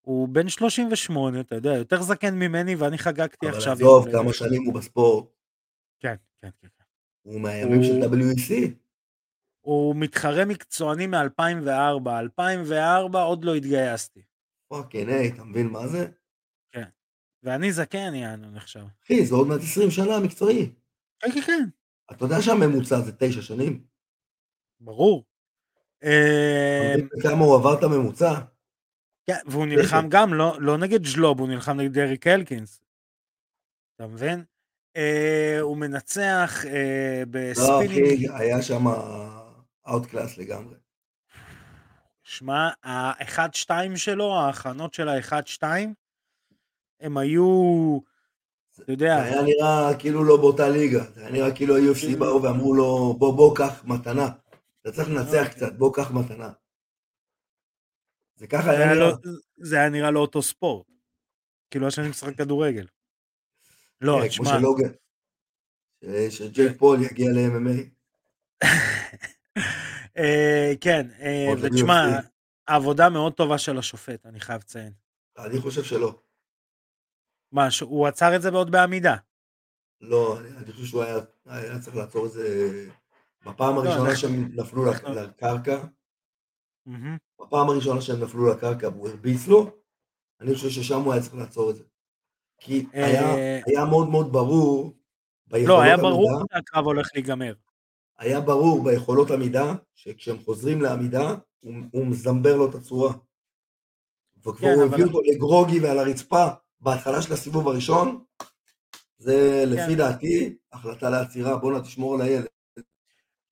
[0.00, 3.72] הוא בן 38, אתה יודע, יותר זקן ממני ואני חגגתי אבל עכשיו.
[3.72, 4.22] עזוב, יום הולדת.
[4.22, 5.24] כמה שנים הוא בספורט.
[6.00, 6.68] כן, כן, כן.
[6.78, 6.84] כן.
[7.22, 8.70] הוא מהימים של WEC.
[9.60, 14.22] הוא מתחרה מקצועני מ-2004, 2004 עוד לא התגייסתי.
[14.68, 16.08] פאקינג היי, אתה מבין מה זה?
[17.42, 18.84] ואני זקן, יענו, נחשב.
[19.04, 20.72] אחי, זה עוד מעט 20 שנה מקצועי.
[21.20, 21.68] כן, כן, כן,
[22.12, 23.84] אתה יודע שהממוצע זה 9 שנים?
[24.80, 25.24] ברור.
[26.04, 28.40] אה, כמה הוא עבר את הממוצע?
[29.26, 32.82] כן, והוא נלחם גם, לא, לא נגד ז'לוב, הוא נלחם נגד דריק אלקינס.
[33.96, 34.44] אתה מבין?
[34.96, 38.26] אה, הוא מנצח אה, לא, בספינינג.
[38.26, 38.84] אחי, היה שם
[39.88, 40.74] outclass לגמרי.
[42.22, 45.62] שמע, ה-1-2 שלו, ההכנות של ה-1-2,
[47.00, 47.98] הם היו,
[48.80, 51.04] אתה יודע, זה היה נראה כאילו לא באותה ליגה.
[51.14, 54.28] זה היה נראה כאילו ה-UFC באו ואמרו לו, בוא, בוא, קח מתנה.
[54.82, 55.50] אתה צריך לנצח אוקיי.
[55.50, 56.50] קצת, בוא, קח מתנה.
[58.36, 59.08] זה ככה היה היה, נראה.
[59.08, 59.16] לא,
[59.56, 60.86] זה היה נראה לו אותו ספורט.
[61.70, 62.86] כאילו היה שאני משחק כדורגל.
[64.00, 64.90] לא, כן, כמו תשמע, שלוגן.
[66.04, 67.80] ש- שג'ייק פול יגיע ל-MMA.
[70.18, 72.18] אה, כן, אה, ותשמע.
[72.66, 74.92] עבודה מאוד טובה של השופט, אני חייב לציין.
[75.38, 76.20] אני חושב שלא.
[77.52, 79.16] מה, הוא עצר את זה בעוד בעמידה.
[80.00, 82.44] לא, אני חושב שהוא היה, היה צריך לעצור את זה
[83.46, 85.84] בפעם לא, הראשונה אנחנו- שהם נפלו אנחנו- לקרקע.
[87.40, 89.70] בפעם הראשונה שהם נפלו לקרקע והוא הרביץ לו,
[90.40, 91.84] אני חושב ששם הוא היה צריך לעצור את זה.
[92.60, 94.96] כי אה, היה, מאוד מאוד ברור
[95.66, 97.54] לא, היה ברור שהקרב הולך להיגמר.
[98.18, 103.12] היה ברור ביכולות עמידה, שכשהם חוזרים לעמידה, הוא, הוא מזמבר לו את הצורה.
[104.38, 106.46] וכבר כן, הוא הביא אותו לגרוגי ועל הרצפה
[106.80, 108.24] בהתחלה של הסיבוב הראשון,
[109.18, 109.72] זה כן.
[109.72, 112.46] לפי דעתי החלטה לעצירה, בואנה תשמור על הילד.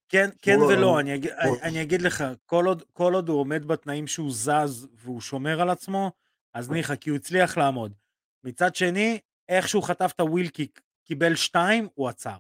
[0.08, 1.00] כן, כן על ולא, הראש.
[1.00, 1.30] אני אגיד,
[1.62, 5.70] אני, אגיד לך, כל עוד, כל עוד הוא עומד בתנאים שהוא זז והוא שומר על
[5.70, 6.12] עצמו,
[6.54, 7.92] אז ניחא, כי הוא הצליח לעמוד.
[8.44, 12.36] מצד שני, איך שהוא חטף את הוויל קיק, קיבל שתיים, הוא עצר.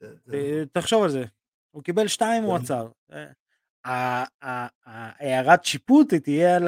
[0.00, 1.24] זה אה, תחשוב על זה.
[1.70, 2.64] הוא קיבל שתיים, הוא כן.
[2.64, 2.88] עצר.
[3.12, 3.26] אה,
[3.84, 6.58] ה- ה- ההערת שיפוט תהיה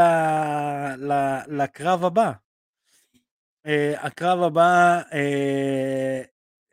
[1.48, 2.32] לקרב הבא.
[3.66, 6.22] אה, הקרב הבא, אה,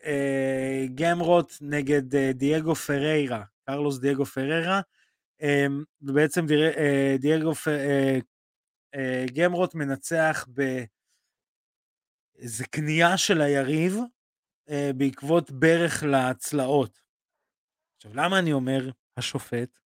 [0.05, 4.81] אה, גמרוט נגד דייגו פריירה, קרלוס דייגו פריירה.
[5.41, 5.65] אה,
[6.01, 6.45] ובעצם
[7.19, 7.51] דייגו
[9.33, 10.47] גמרוט מנצח
[12.37, 13.97] באיזה כניעה של היריב
[14.95, 16.99] בעקבות ברך לצלעות.
[17.97, 19.79] עכשיו, למה אני אומר השופט?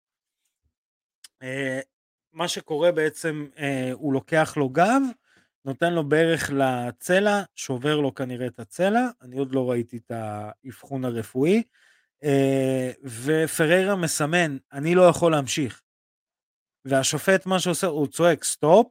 [2.33, 3.47] מה שקורה בעצם,
[3.93, 5.01] הוא לוקח לו גב,
[5.65, 11.06] נותן לו ברך לצלע, שובר לו כנראה את הצלע, אני עוד לא ראיתי את האבחון
[11.06, 11.63] הרפואי,
[12.24, 15.82] אה, ופריירה מסמן, אני לא יכול להמשיך.
[16.86, 18.88] והשופט, מה שעושה, הוא צועק סטופ,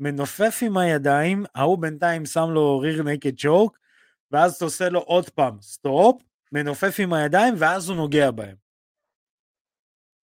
[0.00, 3.78] מנופף עם הידיים, ההוא בינתיים שם לו rear naked choke,
[4.30, 8.56] ואז אתה עושה לו עוד פעם stop, מנופף עם הידיים, ואז הוא נוגע בהם.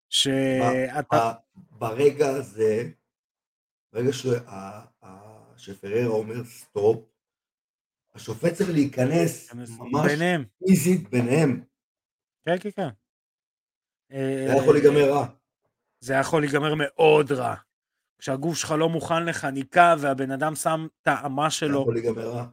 [0.10, 1.34] שאתה...
[1.72, 2.90] ברגע הזה,
[3.94, 4.82] ברגע שה-
[5.58, 7.04] שפררה אומר stop,
[8.16, 10.46] השופט צריך להיכנס ממש ביניהם.
[10.66, 11.64] פיזית ביניהם.
[12.46, 12.90] כן, כן, כן.
[14.10, 15.28] זה היה יכול להיגמר רע.
[16.00, 17.56] זה יכול להיגמר מאוד רע.
[18.20, 22.46] כשהגוף שלך לא מוכן לחניקה והבן אדם שם את האמה זה שלו, יכול להיגמר רע.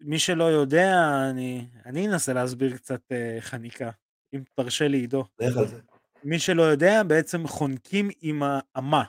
[0.00, 0.94] מי שלא יודע,
[1.30, 3.90] אני, אני אנסה להסביר קצת uh, חניקה,
[4.34, 5.24] אם תרשה לי עידו.
[5.40, 5.80] לך על זה.
[6.24, 9.04] מי שלא יודע, בעצם חונקים עם האמה,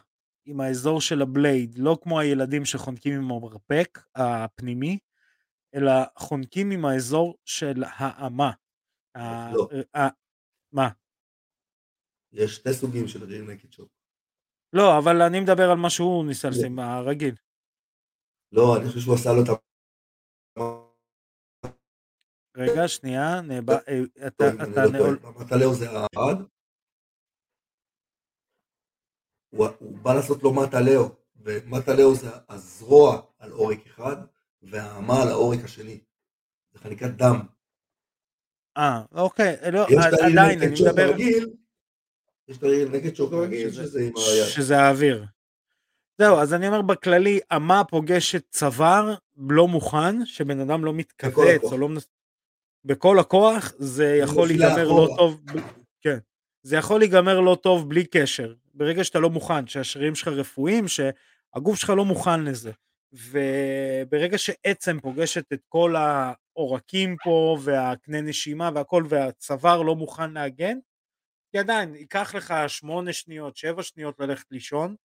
[0.45, 4.99] עם האזור של הבלייד, לא כמו הילדים שחונקים עם המרפק הפנימי,
[5.75, 8.51] אלא חונקים עם האזור של האמה.
[9.15, 9.67] ה- לא.
[9.97, 10.15] ה-
[10.71, 10.89] מה?
[12.31, 13.89] יש שתי סוגים של ריר נקד שוק.
[14.73, 17.35] לא, אבל אני מדבר על מה שהוא ניסה לשים, הרגיל.
[18.51, 19.53] לא, אני חושב שהוא עשה לו את ה...
[22.57, 23.69] רגע, שנייה, נאב...
[23.69, 23.77] אה,
[24.27, 25.31] אתה, אתה לא.
[25.39, 26.43] מטלאו זה האחד.
[29.49, 31.09] הוא הוא בא לעשות לו מטלאו
[31.41, 34.15] ומטלאו זה הזרוע על עורק אחד,
[34.63, 35.99] והאמה על העורק השני.
[36.73, 37.39] זה חניקת דם.
[38.77, 39.85] אה, אוקיי, לא,
[40.25, 41.01] עדיין, אני מדבר...
[41.01, 41.49] הרגיל,
[42.47, 44.45] יש את נגד שוק הרגיל, שזה- שזה עם היד.
[44.45, 45.25] שזה האוויר.
[46.17, 51.63] זהו, אז אני אומר בכללי, אמה פוגשת צוואר לא מוכן, שבן אדם לא מתכווץ.
[51.63, 52.07] או לא מנס...
[52.85, 55.13] בכל הכוח, זה יכול להיגמר לא.
[55.17, 55.41] טוב,
[56.01, 56.17] כן.
[56.63, 58.53] זה יכול להיגמר לא טוב בלי קשר.
[58.75, 62.71] ברגע שאתה לא מוכן, שהשרירים שלך רפואיים, שהגוף שלך לא מוכן לזה.
[63.13, 70.77] וברגע שעצם פוגשת את כל העורקים פה, והקנה נשימה והכל, והצוואר לא מוכן להגן,
[71.51, 74.95] כי עדיין, ייקח לך שמונה שניות, שבע שניות ללכת לישון,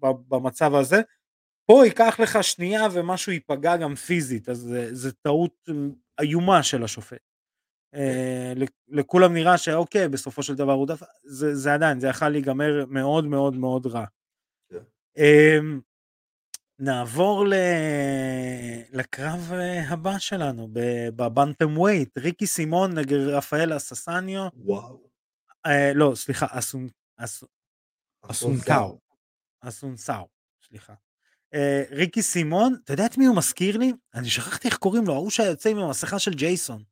[0.00, 0.96] במצב הזה,
[1.66, 5.68] פה ייקח לך שנייה ומשהו ייפגע גם פיזית, אז זה, זה טעות
[6.20, 7.27] איומה של השופט.
[7.94, 11.02] אה, לכ- לכולם נראה שאוקיי, בסופו של דבר הוא דף...
[11.24, 14.04] זה, זה עדיין, זה יכול להיגמר מאוד מאוד מאוד רע.
[14.70, 14.78] כן.
[15.16, 15.80] אמ,
[16.78, 17.54] נעבור ל...
[18.92, 20.68] לקרב אה, הבא שלנו,
[21.16, 25.08] בבנטם ווייט, ריקי סימון נגד רפאל אססניו, וואו.
[25.66, 27.44] אה, לא, סליחה, אסון, אס,
[28.22, 28.98] אסונקאו.
[29.60, 30.28] אסונסאו,
[30.68, 30.94] סליחה.
[31.54, 33.92] אה, ריקי סימון, אתה יודע את מי הוא מזכיר לי?
[34.14, 36.82] אני שכחתי איך קוראים לו, ההוא שיוצא עם המסכה של ג'ייסון.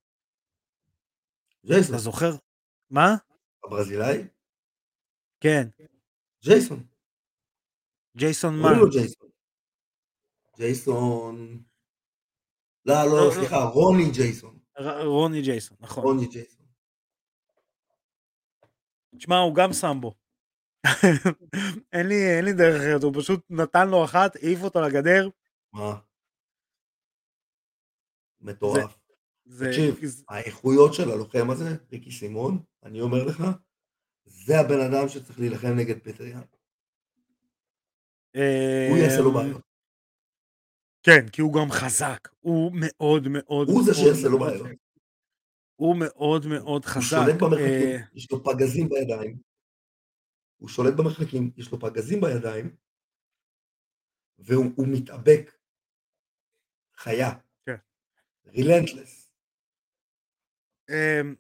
[1.67, 1.95] ג'ייסון.
[1.95, 2.31] אתה זוכר?
[2.91, 3.17] מה?
[3.65, 4.29] הברזילאי?
[5.41, 5.69] כן,
[6.43, 6.87] ג'ייסון.
[8.17, 8.69] ג'ייסון מה?
[8.81, 9.29] לו ג'ייסון.
[10.57, 11.63] ג'ייסון...
[12.85, 13.35] לא, לא, לא, לא.
[13.35, 14.59] סליחה, רוני ג'ייסון.
[15.05, 16.05] רוני ג'ייסון, נכון.
[16.05, 16.67] רוני ג'ייסון.
[19.19, 20.15] תשמע, הוא גם סמבו.
[21.93, 25.29] אין לי, אין לי דרך אחרת, הוא פשוט נתן לו אחת, העיף אותו לגדר.
[25.73, 25.99] מה?
[28.41, 29.06] מטורף.
[29.47, 33.43] זה, תקשיב, האיכויות של הלוחם הזה, ריקי סימון, אני אומר לך,
[34.25, 36.43] זה הבן אדם שצריך להילחם נגד פטר יאן.
[38.91, 39.63] הוא יעשה לו אמ, בעיות.
[41.03, 42.29] כן, כי הוא גם חזק.
[42.41, 44.67] הוא מאוד מאוד הוא זה שיעשה לו בעיות.
[45.77, 47.01] הוא מאוד מאוד הוא חזק.
[47.01, 49.39] שולט אה, במרחקים, יש לו פגזים בידיים.
[50.57, 52.77] הוא שולט במרחקים, יש לו פגזים בידיים,
[54.39, 55.57] והוא הוא מתאבק.
[56.97, 57.31] חיה.
[57.67, 57.77] כן.
[58.47, 59.26] relentless.
[60.91, 61.35] אמ,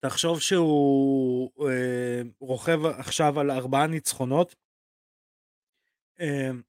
[0.00, 4.56] תחשוב שהוא אה, רוכב עכשיו על ארבעה ניצחונות.
[6.20, 6.62] אמ,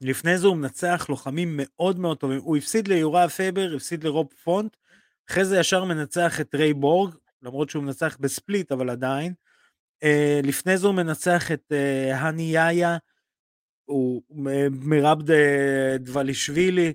[0.00, 2.40] לפני זה הוא מנצח לוחמים מאוד מאוד טובים.
[2.40, 4.76] הוא הפסיד ליוריה פייבר, הפסיד לרוב פונט,
[5.30, 9.34] אחרי זה ישר מנצח את ריי בורג, למרות שהוא מנצח ב split, אבל עדיין.
[10.02, 12.96] אה, לפני זה הוא מנצח את אה, האני יאיה,
[13.84, 16.92] הוא מ- מירב ד- דבלישווילי,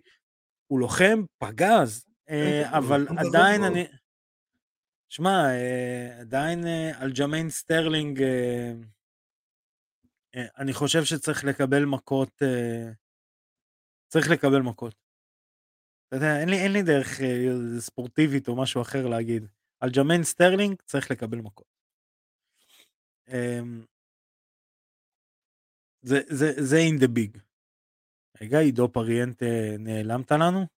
[0.67, 2.06] הוא לוחם פגז,
[2.78, 3.63] אבל לוחם חזק עדיין.
[3.63, 3.88] אני...
[5.10, 8.74] שמע, אה, עדיין אה, אלג'מיין סטרלינג, אה,
[10.36, 12.92] אה, אני חושב שצריך לקבל מכות, אה,
[14.08, 14.96] צריך לקבל מכות.
[16.08, 19.44] אתה יודע, אין לי, אין לי דרך אה, ספורטיבית או משהו אחר להגיד.
[19.80, 21.78] אלג'מיין סטרלינג צריך לקבל מכות.
[23.28, 23.86] אמ,
[26.02, 27.40] זה, זה, זה in the big.
[28.42, 29.46] רגע, עידו פריאנטה
[29.80, 30.77] נעלמת לנו?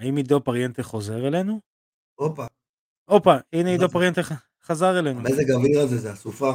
[0.00, 1.60] האם עידו פריאנטה חוזר אלינו?
[2.14, 2.46] הופה,
[3.04, 3.88] הופה, הנה עידו.
[3.88, 4.20] פריאנטה
[4.62, 5.20] חזר אלינו.
[5.20, 6.52] המזג האוויר הזה זה הסופה.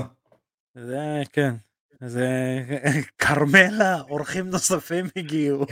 [0.75, 1.55] זה, כן.
[2.01, 2.27] זה
[3.21, 5.65] כרמלה, אורחים נוספים הגיעו.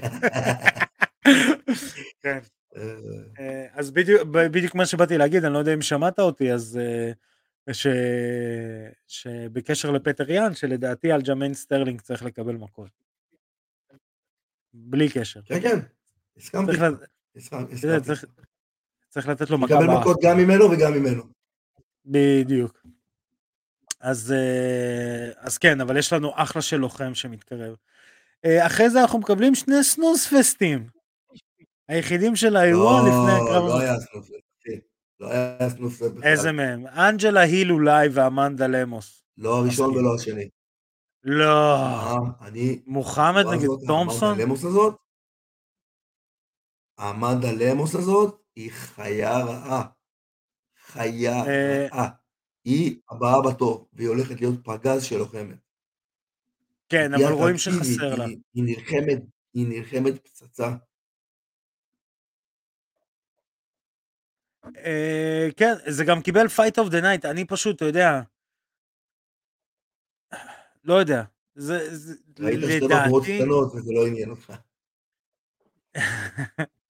[2.24, 2.40] כן.
[2.76, 2.96] אה,
[3.40, 7.12] אה, אז בדיוק, בדיוק מה שבאתי להגיד, אני לא יודע אם שמעת אותי, אז אה,
[7.74, 7.88] ש...
[9.08, 12.90] שבקשר לפטר יאן, שלדעתי אלג'מיין סטרלינג צריך לקבל מכות.
[14.74, 15.42] בלי קשר.
[15.42, 15.80] כן, כן,
[16.38, 16.72] הסכמתי.
[16.72, 16.84] צריך,
[19.10, 20.00] צריך, לתת לו מכה באף.
[20.00, 21.24] מכות גם ממנו וגם ממנו.
[22.06, 22.86] בדיוק.
[24.02, 27.76] אז, אה, אז כן, אבל יש לנו אחלה של לוחם שמתקרב.
[28.46, 30.88] אה, אחרי זה אנחנו מקבלים שני סנוס פסטים.
[31.88, 33.64] היחידים של האירוע לא, לפני הקרב.
[33.64, 34.80] לא היה אחי.
[35.20, 36.32] לא היה סנופלט בכלל.
[36.32, 36.88] איזה מהם?
[36.88, 39.24] אנג'לה היל אולי ואמנדה למוס.
[39.38, 39.96] לא הראשון.
[39.98, 40.50] ולא השני.
[41.24, 41.76] לא.
[41.76, 42.80] אה, אני...
[42.88, 44.40] מוחמד נגד תומפסון?
[44.40, 44.96] למוס הזאת,
[47.00, 49.84] אמנדה למוס הזאת היא חיה רעה.
[50.86, 52.10] חיה אה, רעה.
[52.66, 55.58] היא הבאה בתור, והיא הולכת להיות פגז של לוחמת.
[56.90, 58.26] כן, אבל רואים שחסר לה.
[58.26, 59.20] היא- נלחמת,
[59.54, 60.76] היא נלחמת פצצה.
[64.78, 68.22] אה, כן, זה גם קיבל fight of the night, אני פשוט, אתה יודע,
[70.84, 71.24] לא יודע.
[71.56, 74.54] זה, זה ראית שתי בחורות לדעתי, קטנות וזה לא עניין אותך.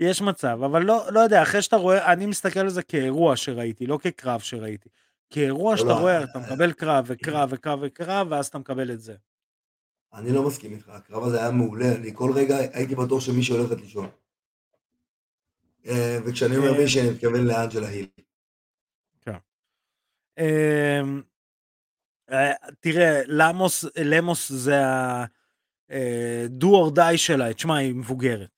[0.00, 3.86] יש מצב, אבל לא, לא יודע, אחרי שאתה רואה, אני מסתכל על זה כאירוע שראיתי,
[3.86, 4.88] לא כקרב שראיתי.
[5.30, 8.58] כי אירוע לא, שאתה לא, רואה, אה, אתה מקבל קרב וקרב וקרב וקרב, ואז אתה
[8.58, 9.14] מקבל את זה.
[10.14, 13.80] אני לא מסכים איתך, הקרב הזה היה מעולה, אני כל רגע הייתי בטוח שמישהי הולכת
[13.80, 14.08] לישון.
[15.86, 16.80] אה, וכשאני אומר כן.
[16.80, 18.06] מישהי, אני מתכוון לאנג'לה היל.
[20.38, 21.22] אמ,
[22.30, 28.53] אה, תראה, למוס, למוס זה ה-do or die שלה, תשמע, היא מבוגרת.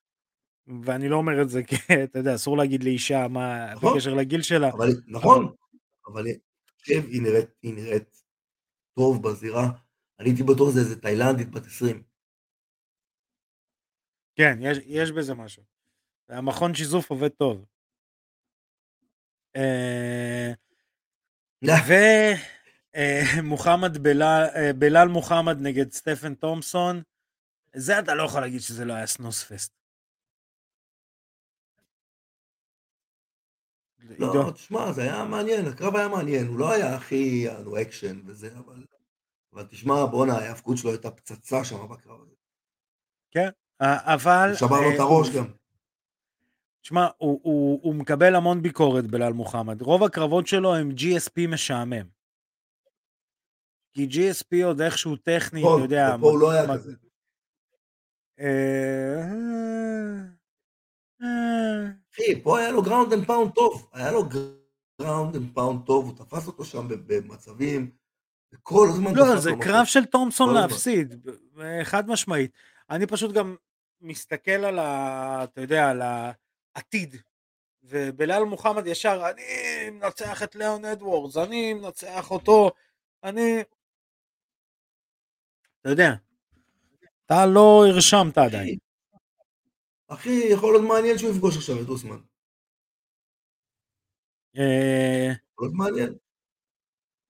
[0.85, 3.95] ואני לא אומר את זה כי, אתה יודע, אסור להגיד לאישה מה, נכון.
[3.95, 4.69] בקשר לגיל שלה.
[4.69, 5.55] אבל נכון,
[6.07, 6.25] אבל
[6.65, 8.23] תקשיב, היא נראית, היא נראית
[8.95, 9.71] טוב בזירה.
[10.21, 12.03] אני הייתי בטוח זה איזה תאילנדית בת 20.
[14.37, 15.63] כן, יש, יש בזה משהו.
[16.29, 17.65] המכון שיזוף עובד טוב.
[19.57, 20.53] אה,
[23.37, 27.03] ומוחמד בלאל, אה, בלאל מוחמד נגד סטפן תומפסון,
[27.77, 29.73] זה אתה לא יכול להגיד שזה לא היה snooze fest.
[34.19, 37.15] לא, תשמע, זה היה מעניין, הקרב היה מעניין, הוא לא היה הכי,
[37.45, 38.85] יענו, אקשן וזה, אבל...
[39.53, 42.35] אבל תשמע, בואנה, ההאבקות שלו הייתה פצצה שם בקרב הזה.
[43.31, 43.49] כן,
[43.83, 44.49] אה, אבל...
[44.49, 45.45] הוא שבר לו את אה, הראש גם.
[46.81, 49.83] תשמע, הוא, הוא, הוא מקבל המון ביקורת בלאל מוחמד.
[49.83, 52.07] רוב הקרבות שלו הם GSP משעמם.
[53.93, 56.15] כי GSP עוד איכשהו טכני, אתה יודע...
[56.19, 56.93] ופה הוא לא היה מה- כזה.
[62.17, 64.25] אחי, פה היה לו ground and pound טוב, היה לו
[65.01, 67.91] ground and pound טוב, הוא תפס אותו שם במצבים,
[68.53, 69.51] וכל הזמן לא, תפס זה.
[69.61, 70.61] קרב של תומפסון הזמן.
[70.61, 71.29] להפסיד,
[71.61, 72.51] אה, חד משמעית.
[72.91, 73.57] אני פשוט גם
[74.01, 75.45] מסתכל על ה...
[75.45, 76.03] אתה יודע, על
[76.75, 77.17] העתיד.
[77.89, 82.71] ובלאל מוחמד ישר, אני מנצח את ליאון אדוורדס, אני מנצח אותו,
[83.25, 83.63] אני...
[85.81, 86.13] אתה יודע,
[87.27, 88.86] אתה לא הרשמת עדיין.
[90.09, 92.19] אחי, יכול להיות מעניין שהוא יפגוש עכשיו את אוסמן.
[94.57, 96.15] אה, יכול להיות מעניין.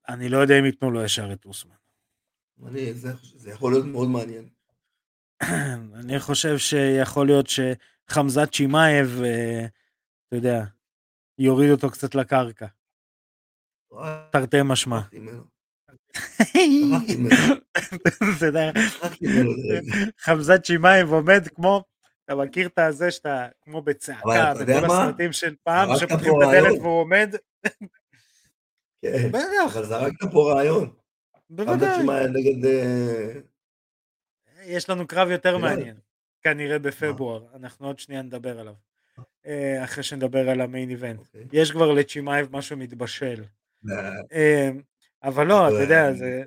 [0.08, 1.74] אני לא יודע אם ייתנו לו ישר את אוסמן.
[2.66, 4.48] אני, זה, זה יכול להיות מאוד מעניין.
[6.00, 9.66] אני חושב שיכול להיות שחמזת צ'ימאייב, אה,
[10.28, 10.64] אתה יודע,
[11.38, 12.66] יוריד אותו קצת לקרקע,
[14.32, 15.00] תרתי משמע.
[20.24, 21.84] חמזת צ'ימאייב עומד כמו,
[22.26, 24.84] אתה מכיר את הזה שאתה כמו בצעקה, בכל?
[24.84, 26.78] הסרטים של פעם, שפותחים את הדלת.
[26.80, 27.34] והוא עומד?
[29.02, 30.90] כן, בטח, אבל זרקת פה רעיון.
[31.50, 32.06] בוודאי.
[32.64, 33.32] אה,
[34.64, 35.62] יש לנו קרב יותר לי.
[35.62, 35.96] מעניין,
[36.42, 38.74] כנראה בפברואר, אנחנו עוד שנייה נדבר עליו,
[39.46, 41.18] אה, אחרי שנדבר על המיין איבנט.
[41.18, 41.46] אוקיי.
[41.52, 43.44] יש כבר לצ'ימאייב משהו מתבשל.
[44.32, 44.70] אה,
[45.22, 46.42] אבל לא, אתה יודע, זה...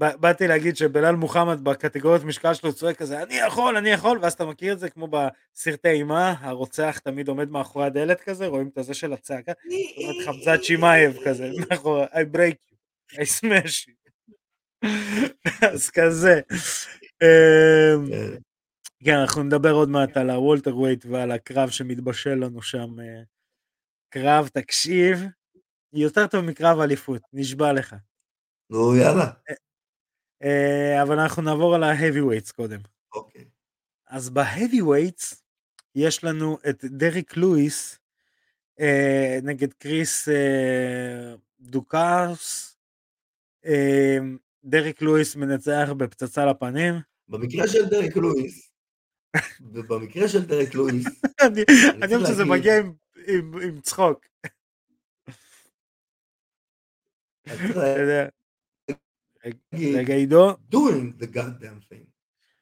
[0.00, 4.44] באתי להגיד שבלאל מוחמד בקטגוריות משקל שלו צועק כזה, אני יכול, אני יכול, ואז אתה
[4.44, 8.94] מכיר את זה כמו בסרטי אימה, הרוצח תמיד עומד מאחורי הדלת כזה, רואים את הזה
[8.94, 10.64] של הצעקה, זאת אומרת חמזת
[11.24, 14.00] כזה, מאחורי, I break you, I smash you.
[15.72, 16.40] אז כזה.
[17.22, 18.36] אמ, אה,
[19.04, 23.00] כן, אנחנו נדבר עוד מעט על ה welterweight ועל הקרב שמתבשל לנו שם.
[23.00, 23.22] אה,
[24.10, 25.18] קרב, תקשיב,
[25.92, 27.96] יותר טוב מקרב אליפות, נשבע לך.
[28.70, 29.30] נו, יאללה.
[30.42, 31.82] אה, אבל אנחנו נעבור על
[32.20, 32.80] heavyweights קודם.
[33.14, 33.44] אוקיי.
[34.06, 35.44] אז ב heavyweights
[35.94, 37.98] יש לנו את דריק לואיס
[38.80, 42.76] אה, נגד קריס אה, דוקאוס.
[44.64, 46.94] דריק לואיס מנצח בפצצה לפנים.
[47.30, 48.72] במקרה של דרק לואיס,
[49.60, 51.06] במקרה של דרק לואיס,
[52.02, 52.74] אני אוהב שזה מגיע
[53.62, 54.26] עם צחוק,
[57.46, 58.28] אני צריך אתה יודע.
[58.88, 59.00] להגיד,
[59.94, 62.10] רגע עידו, doing the goddamn thing.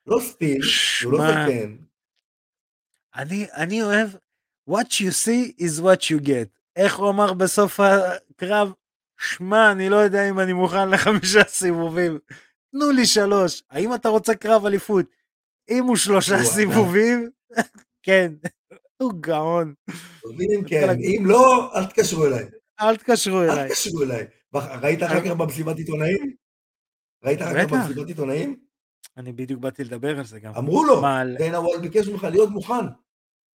[0.07, 0.61] לא ספין,
[1.05, 1.71] הוא לא סכן.
[3.17, 4.09] אני, אני אוהב
[4.71, 6.49] what you see is what you get.
[6.77, 8.73] איך הוא אמר בסוף הקרב?
[9.21, 12.19] שמע, אני לא יודע אם אני מוכן לחמישה סיבובים.
[12.73, 13.63] תנו לי שלוש.
[13.71, 15.07] האם אתה רוצה קרב אליפות?
[15.71, 16.45] אם הוא שלושה.
[16.45, 17.31] סיבובים,
[18.07, 18.33] כן.
[18.97, 19.75] הוא גאון.
[20.67, 20.89] כן.
[20.91, 22.45] אם לא, אל תתקשרו אליי.
[22.81, 23.69] אל תקשרו אל אליי.
[23.69, 24.27] תתקשרו אליי.
[24.55, 26.35] ראית אחר כך במסיבת עיתונאים?
[27.25, 27.73] ראית בטח.
[27.73, 28.61] במסיבת עיתונאים?
[29.17, 30.55] אני בדיוק באתי לדבר על זה גם.
[30.55, 32.87] אמרו לו, מה, דיינה וולד ביקש ממך להיות מוכן.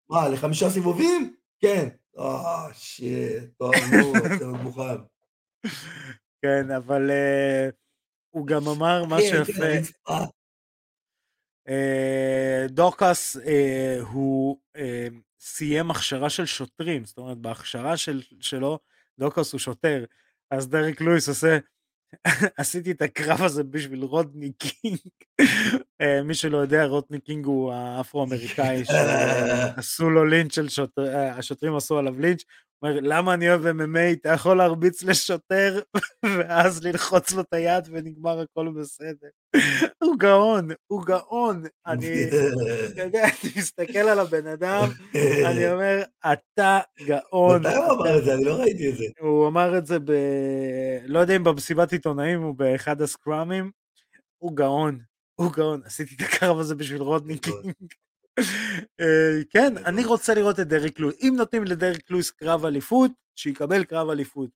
[0.09, 1.36] מה, לחמישה סיבובים?
[1.59, 1.89] כן.
[2.20, 4.97] אה, שיט, טוב, נו, להיות מוכן.
[6.41, 7.70] כן, אבל אה,
[8.30, 9.53] הוא גם אמר כן, משהו יפה.
[9.53, 9.82] כן,
[11.68, 14.57] אה, דוקאס אה, הוא
[15.39, 18.80] סיים הכשרה של שוטרים, זאת אומרת בהכשרה של, שלו
[19.20, 20.05] דוקאס הוא שוטר,
[20.51, 21.57] אז דרק לואיס עושה,
[22.57, 24.97] עשיתי את הקרב הזה בשביל רודני קינג,
[26.01, 28.86] אה, מי שלא יודע רודני קינג הוא האפרו-אמריקאי
[29.76, 32.43] שעשו לו לינץ' של שוטר, אה, השוטרים עשו עליו לינץ',
[32.82, 34.14] אומר, למה אני אוהב MMA?
[34.14, 35.80] אתה יכול להרביץ לשוטר
[36.38, 39.28] ואז ללחוץ לו את היד ונגמר הכל בסדר.
[40.04, 41.64] הוא גאון, הוא גאון.
[41.88, 42.08] אני,
[42.94, 44.90] אתה יודע, אני מסתכל על הבן אדם,
[45.46, 46.04] אני אומר,
[46.34, 47.60] אתה גאון.
[47.60, 48.34] מתי הוא אמר את זה?
[48.34, 49.04] אני לא ראיתי את זה.
[49.20, 50.12] הוא אמר את זה ב...
[51.06, 53.72] לא יודע אם במסיבת עיתונאים או באחד ה scrum ים.
[54.38, 55.00] הוא גאון,
[55.36, 55.82] הוא גאון.
[55.86, 57.66] עשיתי את הקרב הזה בשביל רודני קינג.
[57.66, 57.72] אה,
[59.50, 61.16] כן, אני רוצה לראות את דריק לואיס.
[61.22, 64.50] אם נותנים לדריק לואיס קרב אליפות, שיקבל קרב אליפות.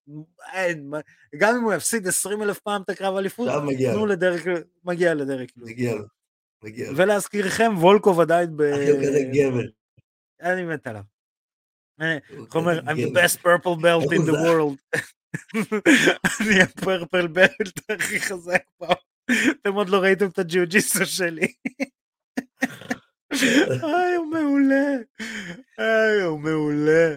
[0.54, 0.92] אין,
[1.38, 3.50] גם אם הוא יפסיד 20 אלף פעם את הקרב אליפות,
[3.92, 4.44] תנו לדריק,
[4.84, 5.72] מגיע לדריק לואיס.
[5.72, 6.06] מגיע לו,
[6.64, 6.98] מגיע לו.
[6.98, 8.62] ולהזכירכם, וולקוב עדיין ב...
[8.62, 9.68] אחי הוא כזה גבר.
[10.42, 11.04] אני מת עליו.
[12.02, 15.00] איך אומר, I'm the best purple belt in the world.
[16.42, 18.96] אני הפרפל בלט הכי חזק פעם.
[19.62, 21.48] אתם עוד לא ראיתם את הג'יוג'יסו שלי.
[23.44, 24.96] איי, הוא מעולה.
[25.80, 27.16] איי, הוא מעולה.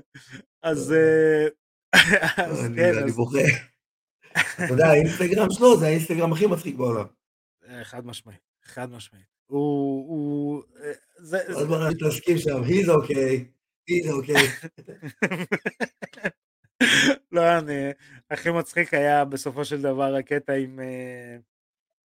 [0.63, 0.95] אז...
[2.77, 3.39] כן, אני בוכה.
[4.33, 7.05] אתה יודע, האינסטגרם שלו זה האינסטגרם הכי מצחיק בעולם.
[7.83, 9.27] חד משמעית, חד משמעית.
[9.47, 10.63] הוא...
[11.19, 13.45] אז בוא נתעסקים שם, he's okay,
[13.91, 14.69] he's okay.
[17.33, 17.91] לא, אני...
[18.31, 20.81] הכי מצחיק היה בסופו של דבר הקטע עם...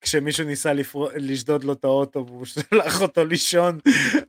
[0.03, 0.72] כשמישהו ניסה
[1.16, 3.78] לשדוד לו את האוטו והוא שלח אותו לישון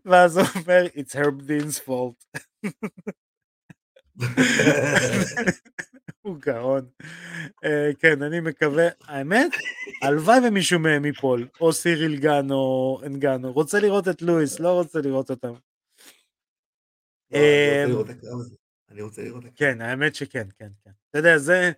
[0.06, 2.40] ואז הוא אומר it's herb dean's fault.
[6.22, 6.90] הוא גאון.
[8.00, 9.52] כן אני מקווה האמת
[10.02, 15.02] הלוואי ומישהו מהם ייפול או סיריל גן או אנגנו רוצה לראות את לואיס לא רוצה
[15.02, 15.54] לראות אותם.
[18.92, 21.72] אני רוצה לראות את כן האמת שכן כן כן אתה יודע זה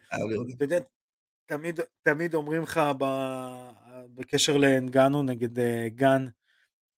[1.48, 2.82] תמיד תמיד אומרים לך
[4.14, 6.28] בקשר לאנגנו נגד אה, גן,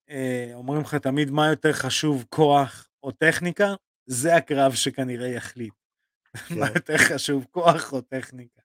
[0.10, 3.74] אה, אומרים לך תמיד מה יותר חשוב, כוח או טכניקה,
[4.06, 5.74] זה הקרב שכנראה יחליט.
[6.60, 6.74] מה כן.
[6.76, 8.62] יותר חשוב, כוח או טכניקה.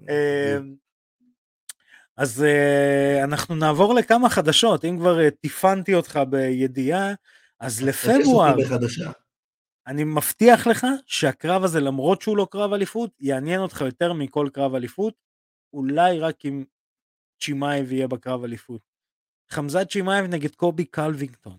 [0.00, 0.74] אמ,
[2.16, 7.12] אז אה, אנחנו נעבור לכמה חדשות, אם כבר טיפנתי אותך בידיעה,
[7.60, 8.56] אז לפברואר,
[9.86, 14.74] אני מבטיח לך שהקרב הזה, למרות שהוא לא קרב אליפות, יעניין אותך יותר מכל קרב
[14.74, 15.14] אליפות,
[15.72, 16.64] אולי רק אם
[17.40, 18.80] צ'ימאייב יהיה בקרב אליפות.
[19.50, 21.58] חמזת צ'ימאייב נגד קולבי קובינגטון.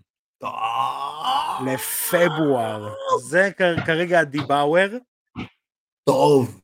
[1.66, 2.94] לפברואר.
[3.28, 3.50] זה
[3.86, 4.98] כרגע הדיבאוור.
[6.04, 6.60] טוב.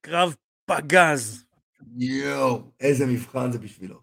[0.00, 0.34] קרב
[0.64, 1.44] פגז.
[1.96, 4.00] יואו, איזה מבחן זה בשבילו.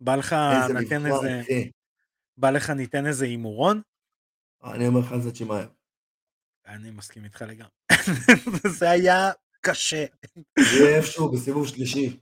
[0.00, 0.36] בא לך
[0.80, 1.42] ניתן איזה...
[2.36, 3.82] בא לך ניתן איזה הימורון?
[4.64, 5.68] אני אומר חמזת צ'ימאייב.
[6.66, 7.70] אני מסכים איתך לגמרי.
[8.78, 10.04] זה היה קשה.
[10.58, 12.18] זה איפשהו בסיבוב שלישי.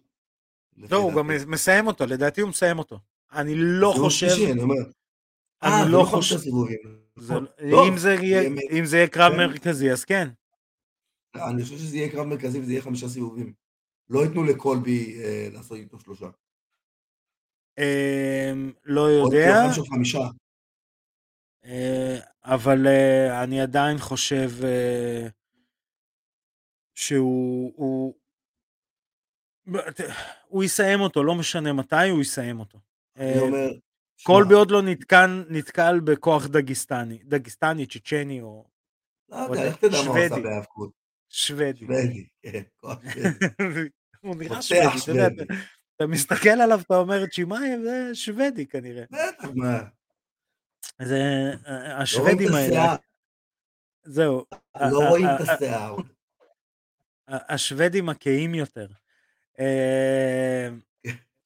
[0.77, 2.99] לא, הוא גם מסיים אותו, לדעתי הוא מסיים אותו.
[3.33, 4.27] אני לא חושב...
[5.63, 6.37] אני אה, לא חושב...
[7.17, 7.47] נכון.
[7.59, 7.89] לא,
[8.73, 9.39] אם זה יהיה קרב כן.
[9.39, 10.29] מרכזי, אז כן.
[11.35, 13.53] אני חושב שזה יהיה קרב מרכזי וזה יהיה חמישה סיבובים.
[14.11, 16.27] לא ייתנו לקולבי אה, לעשות איתו שלושה.
[17.79, 19.67] אמ, לא יודע.
[21.65, 22.87] אה, אבל
[23.45, 24.51] אני עדיין חושב
[26.95, 28.15] שהוא
[30.49, 32.79] הוא יסיים אותו, לא משנה מתי, הוא יסיים אותו.
[33.17, 33.69] אני אה, אומר...
[34.23, 38.65] קולבי עוד לא נתקן, נתקל בכוח דגיסטני, דגיסטני, צ'צ'ני או...
[39.29, 40.91] לא יודע, איך תדע מה הוא עושה בהאבקות?
[41.29, 41.79] שוודי.
[41.79, 43.89] שוודי, כן, כוח שוודי.
[44.23, 45.45] הוא נראה שוודי,
[45.97, 49.05] אתה מסתכל עליו, אתה אומר, צ'ימאייב זה שוודי כנראה.
[49.11, 49.83] בטח, מה?
[51.03, 51.23] זה,
[51.67, 52.97] אה, השוודים האלה.
[54.05, 54.45] זהו.
[54.81, 55.97] לא רואים את השיער.
[57.29, 58.87] השוודים הכהים יותר.
[59.61, 60.69] אה,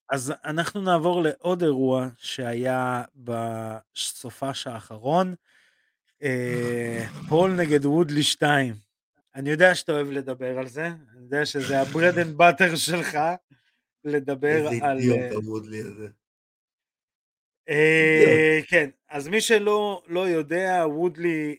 [0.08, 5.34] אז אנחנו נעבור לעוד אירוע שהיה בסופש האחרון,
[6.22, 8.74] אה, פול נגד וודלי 2.
[9.34, 13.18] אני יודע שאתה אוהב לדבר על זה, אני יודע שזה ה bread and butter שלך,
[14.04, 14.98] לדבר על...
[14.98, 16.08] איזה אידיוט הוודלי הזה.
[18.66, 21.56] כן, אז מי שלא לא יודע, וודלי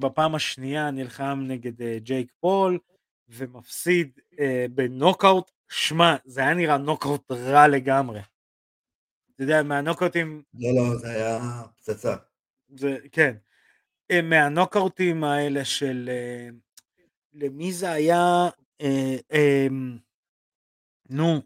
[0.00, 2.78] בפעם השנייה נלחם נגד ג'ייק פול,
[3.28, 8.20] ומפסיד אה, בנוקאוט, שמע, זה היה נראה נוקאוט רע לגמרי.
[9.34, 10.42] אתה יודע, מהנוקאוטים...
[10.54, 11.38] לא, לא, זה היה
[11.76, 12.16] פצצה.
[12.68, 13.36] זה, כן.
[14.10, 16.10] אה, מהנוקאוטים האלה של...
[16.12, 16.48] אה,
[17.32, 18.48] למי זה היה?
[18.80, 19.66] אה, אה,
[21.10, 21.42] נו,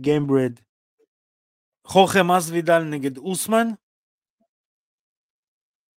[0.00, 0.60] גיימברד.
[1.86, 3.66] חורכה מסוידל נגד אוסמן.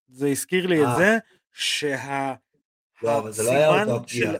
[0.09, 0.97] זה הזכיר לי את אה.
[0.97, 1.19] זה,
[1.53, 2.35] שה...
[3.03, 4.33] לא, אבל זה לא היה אותה פגיעה.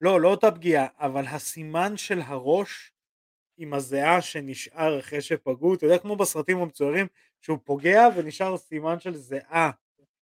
[0.00, 2.92] לא, לא אותה פגיעה, אבל הסימן של הראש
[3.56, 7.06] עם הזיעה שנשאר אחרי שפגעו, אתה יודע, כמו בסרטים המצוירים,
[7.40, 9.70] שהוא פוגע ונשאר סימן של זיעה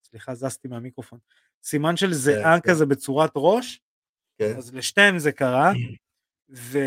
[0.10, 1.20] סליחה, זזתי מהמיקרופון.
[1.64, 2.72] סימן של זיעה כן.
[2.72, 3.82] כזה בצורת ראש,
[4.38, 4.58] כן.
[4.58, 5.72] אז לשתיהם זה קרה,
[6.50, 6.80] ו,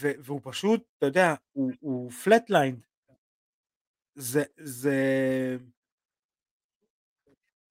[0.00, 2.80] ו, והוא פשוט, אתה יודע, הוא, הוא פלטליין.
[4.14, 4.96] זה, זה...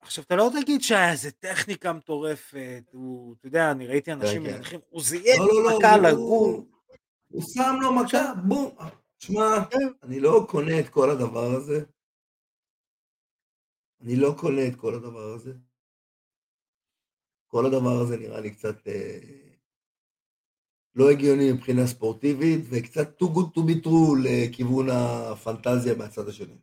[0.02, 4.50] עכשיו, אתה לא תגיד שהיה איזה טכניקה מטורפת, הוא, אתה יודע, אני ראיתי אנשים כן,
[4.50, 4.56] כן.
[4.58, 6.68] מנתחים, הוא זייף לא, לא, לא, מכה לגור.
[7.28, 8.76] הוא שם לו מכה, בום.
[9.20, 9.44] שמע,
[10.04, 11.84] אני לא קונה את כל הדבר הזה.
[14.02, 15.54] אני לא קונה את כל הדבר הזה.
[17.48, 19.20] כל הדבר הזה נראה לי קצת אה,
[20.96, 26.58] לא הגיוני מבחינה ספורטיבית, וקצת too good to be true לכיוון הפנטזיה מהצד השני.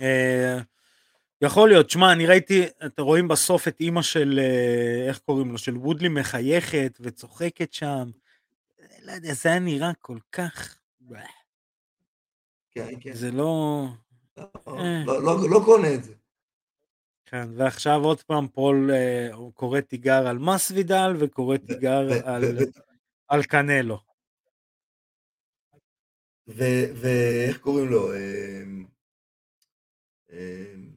[0.00, 0.58] אה,
[1.40, 5.58] יכול להיות, שמע, אני ראיתי, אתם רואים בסוף את אימא של, אה, איך קוראים לו,
[5.58, 8.10] של וודלי מחייכת וצוחקת שם.
[9.02, 10.76] לא יודע, זה היה נראה כל כך...
[12.70, 13.14] כן, כן.
[13.14, 13.84] זה לא...
[14.36, 15.02] לא, אה.
[15.06, 16.14] לא, לא, לא קונה את זה.
[17.26, 18.90] כן, ועכשיו עוד פעם פול
[19.54, 22.08] קורא תיגר על מסוידל וקורא תיגר
[23.28, 23.98] על, קנלו.
[26.46, 28.10] ואיך קוראים לו?
[30.34, 30.90] אמ,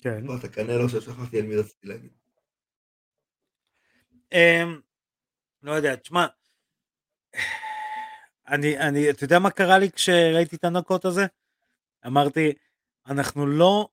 [0.00, 0.24] כן.
[0.24, 2.10] כבר את הקנלו ששכחתי על מי רציתי להגיד.
[4.32, 4.80] אמ,
[5.62, 6.26] לא יודע, תשמע,
[8.48, 11.26] אני, אני, אתה יודע מה קרה לי כשראיתי את הנקות הזה?
[12.06, 12.52] אמרתי,
[13.06, 13.88] אנחנו לא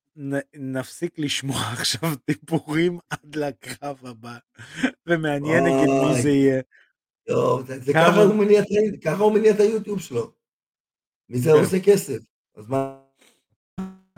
[0.54, 4.38] נפסיק לשמוע עכשיו דיבורים עד לקרב הבא,
[5.06, 6.22] ומעניין נגד מי.
[6.22, 6.62] זה יהיה.
[7.28, 8.66] לא, זה, זה כמה- ככה, הוא מניע, את-
[9.04, 10.34] ככה הוא מניע את היוטיוב שלו.
[11.30, 11.66] מזה הוא כן.
[11.66, 12.20] עושה כסף.
[12.56, 13.02] אז מה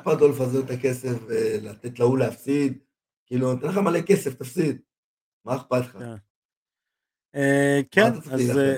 [0.01, 2.77] אכפת לו לפזר את הכסף ולתת להוא להפסיד?
[3.25, 4.81] כאילו, נותן לך מלא כסף, תפסיד.
[5.45, 5.97] מה אכפת לך?
[5.97, 6.15] כן.
[7.35, 8.75] אה, כן, אז, אה?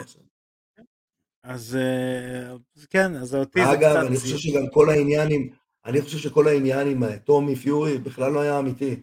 [1.43, 2.55] אז אה,
[2.89, 4.07] כן, אז אותי זה אגב, קצת...
[4.07, 5.49] אני חושב שגם כל העניין עם,
[5.85, 9.01] אני חושב שכל העניין עם אה, טומי פיורי בכלל לא היה אמיתי.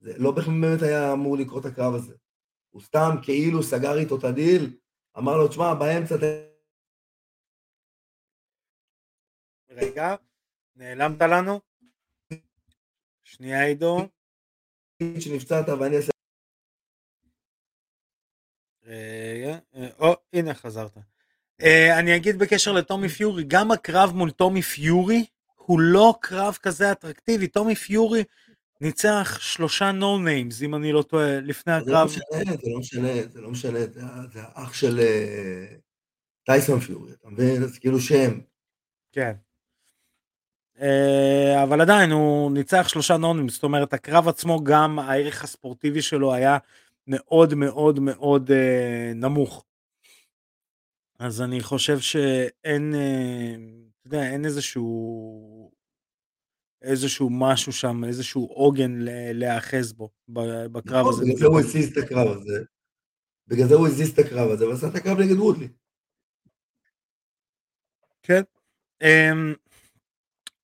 [0.00, 2.14] זה לא באמת היה אמור לקרות הקרב הזה.
[2.70, 4.76] הוא סתם כאילו סגר איתו את הדיל,
[5.18, 6.16] אמר לו, תשמע, באמצע.
[9.70, 10.14] רגע,
[10.82, 11.60] נעלמת לנו?
[13.24, 14.08] שנייה עידו.
[15.20, 16.12] שנפצעת ואני אעשה...
[18.84, 20.96] רגע, אה, או, הנה חזרת.
[21.62, 25.24] אה, אני אגיד בקשר לטומי פיורי, גם הקרב מול טומי פיורי
[25.56, 27.48] הוא לא קרב כזה אטרקטיבי.
[27.48, 28.24] טומי פיורי
[28.80, 32.08] ניצח שלושה no names, אם אני לא טועה, לפני זה לא הקרב.
[32.08, 33.78] משנה, זה לא משנה, זה לא משנה,
[34.32, 35.76] זה האח של אה,
[36.44, 37.66] טייסון פיורי, אתה מבין?
[37.66, 38.40] זה כאילו שם.
[39.12, 39.32] כן.
[40.82, 46.34] אה, אבל עדיין הוא ניצח שלושה נונים, זאת אומרת הקרב עצמו גם הערך הספורטיבי שלו
[46.34, 46.58] היה
[47.06, 49.64] מאוד מאוד מאוד אה, נמוך.
[51.18, 53.54] אז אני חושב שאין, אה,
[54.00, 55.70] אתה יודע, אין איזשהו,
[56.82, 58.98] איזשהו משהו שם, איזשהו עוגן
[59.34, 61.24] להיאחז בו בקרב נכון, הזה.
[61.24, 62.64] בגלל זה הוא הזיז את הקרב הזה.
[63.48, 65.68] בגלל זה הוא הזיז את הקרב הזה, ועשה את הקרב נגד וודלי.
[68.22, 68.42] כן.
[69.02, 69.54] אמ,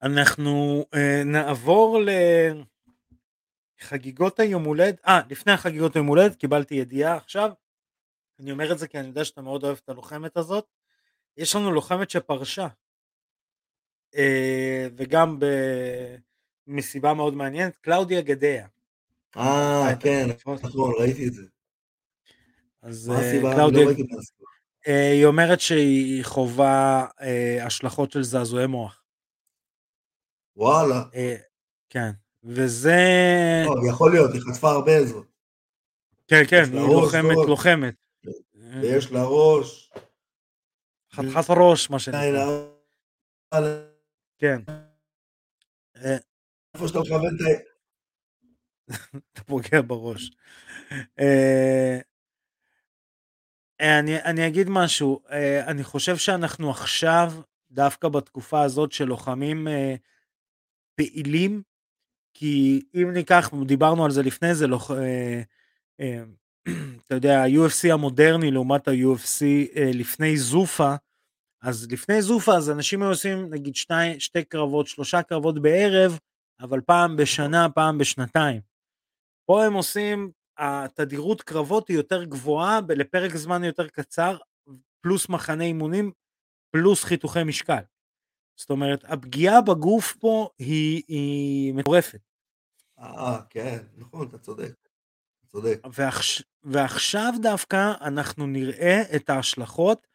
[0.03, 2.01] אנחנו אה, נעבור
[3.83, 7.51] לחגיגות היום הולדת, אה, לפני החגיגות היום הולדת קיבלתי ידיעה עכשיו,
[8.41, 10.67] אני אומר את זה כי אני יודע שאתה מאוד אוהב את הלוחמת הזאת,
[11.37, 12.69] יש לנו לוחמת שפרשה,
[14.17, 16.17] אה, וגם ב-
[16.67, 18.67] מסיבה מאוד מעניינת, קלאודיה גדיה.
[19.37, 20.27] אה, כן.
[20.29, 20.59] נכון,
[20.99, 21.43] ראיתי את זה.
[22.83, 23.31] אז אה?
[23.31, 23.91] אני קלאודיה, לא
[24.87, 28.98] היא אומרת שהיא חווה אה, השלכות של זעזועי מוח.
[30.59, 31.03] וואלה.
[31.15, 31.37] אה,
[31.91, 32.11] כן,
[32.45, 32.97] וזה...
[33.89, 35.27] יכול להיות, היא חטפה הרבה זאת.
[36.29, 37.37] כן, כן, היא לוחמת.
[37.49, 37.95] לוחמת.
[38.55, 39.93] ויש לה ראש.
[41.13, 42.65] חתיכת ראש, מה שנקרא.
[44.39, 44.61] כן.
[45.97, 46.17] אה,
[46.75, 47.51] איפה שאתה מכוון את ה...
[49.33, 50.31] אתה פוגע בראש.
[51.19, 51.99] אה,
[53.81, 55.23] אני, אני אגיד משהו,
[55.67, 57.33] אני חושב שאנחנו עכשיו,
[57.71, 59.95] דווקא בתקופה הזאת של לוחמים אה,
[60.99, 61.63] פעילים,
[62.35, 65.43] כי אם ניקח, דיברנו על זה לפני זה, לוח, אה,
[66.01, 66.23] אה,
[67.07, 69.43] אתה יודע, ה-UFC המודרני לעומת ה-UFC
[69.77, 70.95] אה, לפני זופה,
[71.63, 76.19] אז לפני זופה, אז אנשים היו עושים נגיד שתי, שתי קרבות, שלושה קרבות בערב,
[76.61, 78.61] אבל פעם בשנה, פעם בשנתיים.
[79.47, 84.37] פה הם עושים, התדירות קרבות היא יותר גבוהה, לפרק זמן יותר קצר,
[85.01, 86.13] פלוס מחנה אימונים,
[86.71, 87.83] פלוס חיתוכי משקל.
[88.59, 92.21] זאת אומרת, הפגיעה בגוף פה היא, היא מטורפת.
[92.99, 94.73] אה, כן, נכון, אתה צודק.
[95.39, 95.81] אתה צודק.
[95.93, 100.07] ועכש, ועכשיו דווקא אנחנו נראה את ההשלכות,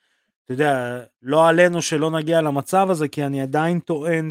[0.45, 4.29] אתה יודע, לא עלינו שלא נגיע למצב הזה, כי אני עדיין טוען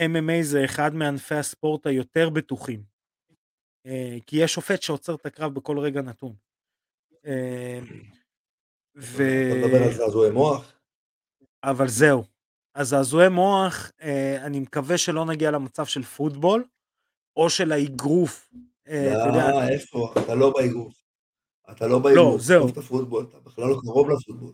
[0.00, 2.82] MMA זה אחד מענפי הספורט היותר בטוחים.
[3.86, 6.34] אה, כי יש שופט שעוצר את הקרב בכל רגע נתון.
[7.26, 7.80] אה,
[8.96, 9.22] ו...
[9.22, 10.72] אתה מדבר על זעזועי מוח?
[11.64, 12.24] אבל זהו.
[12.74, 16.64] הזעזועי מוח, אה, אני מקווה שלא נגיע למצב של פוטבול,
[17.36, 18.48] או של האגרוף.
[18.86, 20.14] לא, איפה?
[20.24, 20.94] אתה לא באגרוף.
[21.70, 22.32] אתה לא באגרוף.
[22.32, 22.68] לא, זהו.
[22.68, 24.52] אתה פוטבול, אתה בכלל לא קרוב לפוטבול.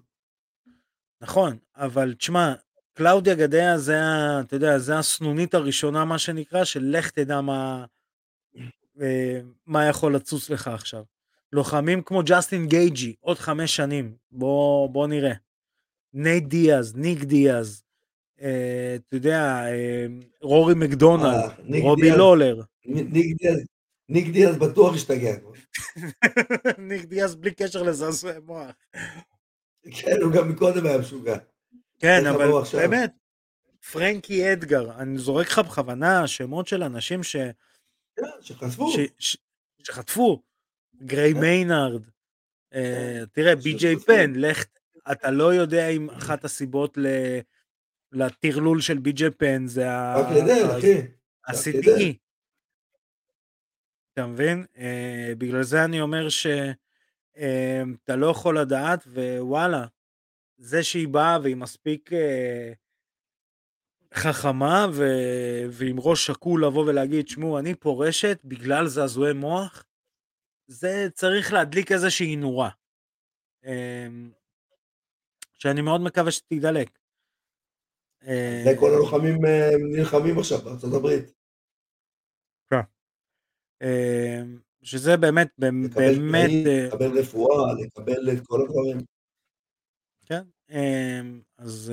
[1.21, 2.55] נכון, אבל תשמע,
[2.93, 4.01] קלאודיה גדליה זה,
[4.41, 7.85] אתה יודע, זה הסנונית הראשונה, מה שנקרא, של לך תדע מה,
[9.67, 11.05] מה יכול לצוץ לך עכשיו.
[11.53, 15.33] לוחמים כמו ג'סטין גייג'י, עוד חמש שנים, בוא, בוא נראה.
[16.13, 17.88] נייט דיאז, ניק דיאז, אה,
[18.39, 20.07] אתה יודע, אה,
[20.41, 21.49] רורי מקדונלד, אה,
[21.83, 22.61] רובי לולר.
[24.09, 25.35] ניק דיאז, בטוח השתגע.
[26.89, 28.71] ניק דיאז בלי קשר לזעזועי מוח.
[29.91, 31.37] כן, הוא גם מקודם היה משוגע.
[31.99, 33.11] כן, אבל באמת,
[33.93, 37.37] פרנקי אדגר, אני זורק לך בכוונה שמות של אנשים ש...
[38.17, 38.93] כן, שחטפו.
[39.83, 40.43] שחטפו.
[41.03, 41.41] גריי כן.
[41.41, 42.03] מיינארד.
[42.75, 44.65] אה, תראה, בי.ג'יי פן, לך,
[45.13, 46.99] אתה לא יודע אם אחת הסיבות
[48.13, 49.91] לטרלול של בי.ג'יי פן זה
[51.47, 52.15] ה-CTE.
[54.13, 54.65] אתה מבין?
[54.79, 56.73] אה, בגלל זה אני אומר שאתה
[58.11, 59.87] אה, לא יכול לדעת, ווואלה,
[60.59, 62.11] זה שהיא באה והיא מספיק
[64.15, 65.05] חכמה ו...
[65.71, 69.85] ועם ראש שקול לבוא ולהגיד, שמעו, אני פורשת בגלל זעזועי מוח,
[70.67, 72.71] זה צריך להדליק איזושהי נורה.
[75.59, 76.98] שאני מאוד מקווה שתידלק.
[78.65, 81.25] זה כל הלוחמים אה, נלחמים עכשיו בארצות הברית.
[82.71, 82.81] כן.
[83.83, 85.97] אמ, שזה באמת, באמת...
[86.67, 88.99] אה, לקבל רפואה, לקבל את כל הדברים.
[90.27, 90.43] כן,
[91.59, 91.93] אז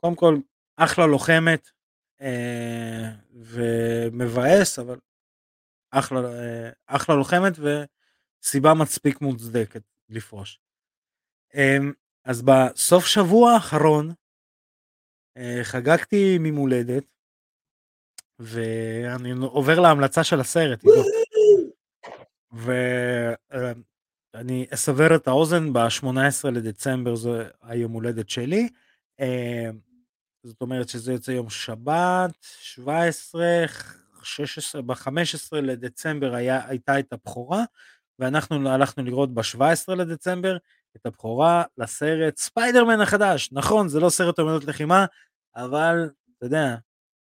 [0.00, 0.36] קודם כל,
[0.76, 1.70] אחלה לוחמת
[2.20, 4.98] אה, ומבאס, אבל
[5.90, 10.60] אחלה, אה, אחלה לוחמת וסיבה מספיק מוצדקת לפרוש.
[11.54, 11.78] אה,
[12.24, 14.12] אז בסוף שבוע האחרון
[15.40, 17.04] אה, חגגתי ממולדת
[18.38, 20.84] ואני עובר להמלצה של הסרט.
[22.52, 23.06] ואני
[24.70, 28.68] אסבר את האוזן ב-18 לדצמבר זה היום הולדת שלי.
[29.20, 29.70] אה,
[30.42, 32.30] זאת אומרת שזה יוצא יום שבת,
[32.60, 33.64] 17,
[34.22, 37.64] 16, ב-15 לדצמבר היה, הייתה את הבכורה,
[38.18, 40.56] ואנחנו הלכנו לראות ב-17 לדצמבר
[40.96, 43.48] את הבכורה לסרט ספיידרמן החדש.
[43.52, 45.06] נכון, זה לא סרט אומנות לחימה,
[45.56, 46.76] אבל אתה יודע,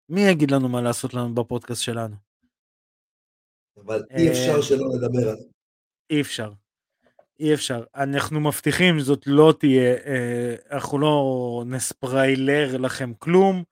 [0.08, 2.16] מי יגיד לנו מה לעשות לנו בפודקאסט שלנו?
[3.76, 5.48] אבל אי אפשר אה, שלא לדבר על זה.
[6.10, 6.52] אי אפשר.
[7.40, 7.84] אי אפשר.
[7.94, 13.64] אנחנו מבטיחים זאת לא תהיה, אה, אנחנו לא נספריילר לכם כלום.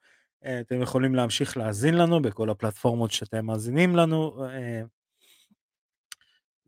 [0.45, 4.47] אה, אתם יכולים להמשיך להאזין לנו בכל הפלטפורמות שאתם מאזינים לנו.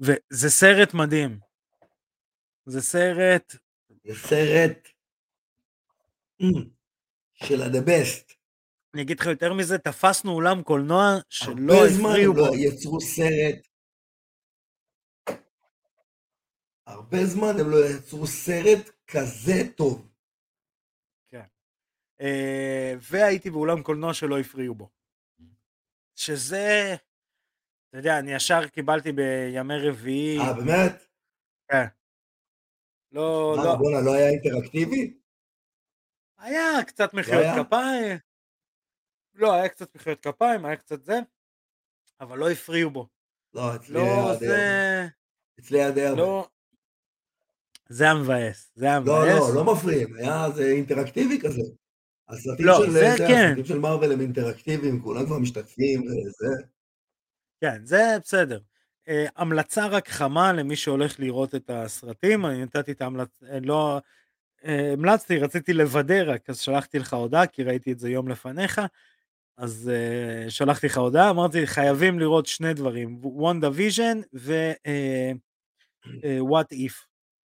[0.01, 1.39] וזה סרט מדהים.
[2.66, 3.57] זה סרט...
[4.05, 4.89] זה סרט
[7.45, 8.34] של ה-the best.
[8.95, 12.45] אני אגיד לך יותר מזה, תפסנו אולם קולנוע שלא הפריעו בו.
[12.45, 13.68] הרבה זמן לא יצרו סרט
[16.89, 20.09] הרבה זמן הם לא יצרו סרט כזה טוב.
[21.28, 21.45] כן.
[22.20, 24.89] אה, והייתי באולם קולנוע שלא הפריעו בו.
[26.14, 26.95] שזה,
[27.89, 30.39] אתה יודע, אני ישר קיבלתי בימי רביעי.
[30.39, 31.07] אה, באמת?
[31.70, 31.86] כן.
[33.12, 33.76] לא, לא.
[33.76, 35.17] בואנה, לא היה אינטראקטיבי?
[36.39, 38.18] היה קצת לא מחיאות לא כפיים.
[39.34, 41.20] לא, היה קצת מחיאות כפיים, היה קצת זה,
[42.20, 43.09] אבל לא הפריעו בו.
[43.55, 45.09] לא, אצלי לא, היה די הרבה.
[45.61, 46.22] אצלי היה די הרבה.
[46.22, 46.49] לא,
[47.89, 49.41] זה היה מבאס, זה היה מבאס.
[49.41, 51.62] לא, לא, לא מפריעים, היה זה אינטראקטיבי כזה.
[52.28, 53.47] הסרטים לא, של, זה, זה כן.
[53.47, 56.62] הסרטים של מארוול הם אינטראקטיביים, כולם כבר משתתפים וזה.
[57.61, 58.61] כן, זה בסדר.
[59.07, 64.01] אה, המלצה רק חמה למי שהולך לראות את הסרטים, אני נתתי את ההמלצה, אה, לא,
[64.62, 68.80] המלצתי, רציתי לוודא רק, אז שלחתי לך הודעה, כי ראיתי את זה יום לפניך,
[69.56, 69.90] אז
[70.46, 74.66] אה, שלחתי לך הודעה, אמרתי, חייבים לראות שני דברים, וונדה ויז'ן ו-what
[76.72, 76.94] if.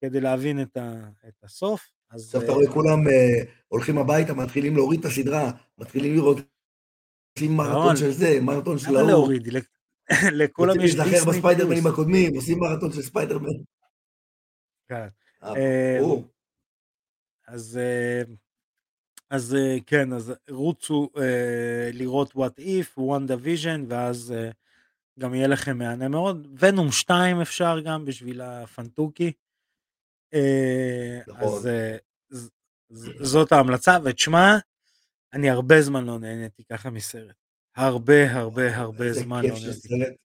[0.02, 0.94] כדי להבין את, ה,
[1.28, 1.92] את הסוף.
[2.10, 3.12] עכשיו אתה רואה כולם אה,
[3.68, 6.38] הולכים הביתה, מתחילים להוריד את הסדרה, מתחילים לראות,
[7.38, 9.00] עושים מרתון של זה, מרתון של ההוא.
[9.00, 9.48] למה להוריד?
[10.42, 11.36] לכולם יש דיסני פלוס.
[11.36, 13.50] בספיידרמנים הקודמים, עושים מרתון של ספיידרמן.
[14.90, 15.08] כן.
[17.54, 17.80] אה, אז
[19.30, 21.10] אז כן, אז רוצו
[21.94, 24.34] לראות what if, one division, ואז
[25.20, 26.48] גם יהיה לכם מהנה מאוד.
[26.60, 29.32] ונום 2 אפשר גם בשביל הפנטוקי.
[30.34, 31.44] אה, נכון.
[31.44, 31.70] אז
[33.22, 34.58] זאת ההמלצה, ותשמע,
[35.34, 37.36] אני הרבה זמן לא נהניתי ככה מסרט.
[37.76, 40.16] הרבה הרבה הרבה זמן לא נהניתי.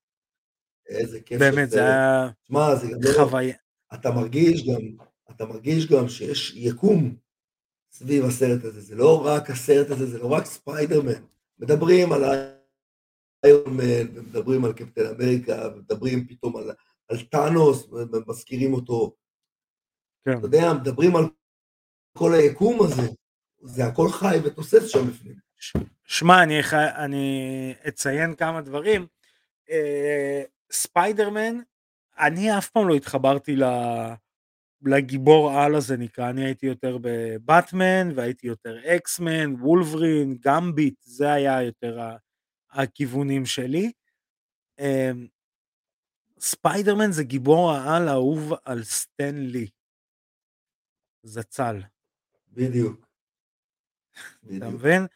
[0.88, 1.84] איזה כיף באמת, זה.
[1.84, 3.12] היה לא...
[3.16, 3.56] חוויה.
[3.94, 7.16] אתה מרגיש גם, אתה מרגיש גם שיש יקום
[7.92, 8.80] סביב הסרט הזה.
[8.80, 11.22] זה לא רק הסרט הזה, זה לא רק ספיידרמן.
[11.58, 12.24] מדברים על
[13.44, 16.70] איירון מן, ומדברים על קפטן אמריקה, ומדברים פתאום על,
[17.08, 19.16] על טאנוס, ומזכירים אותו.
[20.24, 20.38] כן.
[20.38, 21.24] אתה יודע, מדברים על
[22.18, 23.08] כל היקום הזה.
[23.62, 25.34] זה הכל חי ותוסס שם בפנים.
[26.04, 26.60] שמע, אני.
[26.96, 29.06] אני אציין כמה דברים.
[29.70, 31.60] אה, ספיידרמן,
[32.18, 33.64] אני אף פעם לא התחברתי ל...
[34.82, 41.62] לגיבור על הזה נקרא, אני הייתי יותר בבטמן והייתי יותר אקסמן, וולברין, גמביט, זה היה
[41.62, 42.00] יותר.
[42.70, 43.92] הכיוונים שלי.
[44.80, 45.10] אה,
[46.40, 49.68] ספיידרמן זה גיבור העל האהוב על סטן לי.
[51.22, 51.80] זצ"ל.
[52.52, 53.06] בדיוק.
[54.56, 54.70] אתה.
[54.70, 55.06] מבין?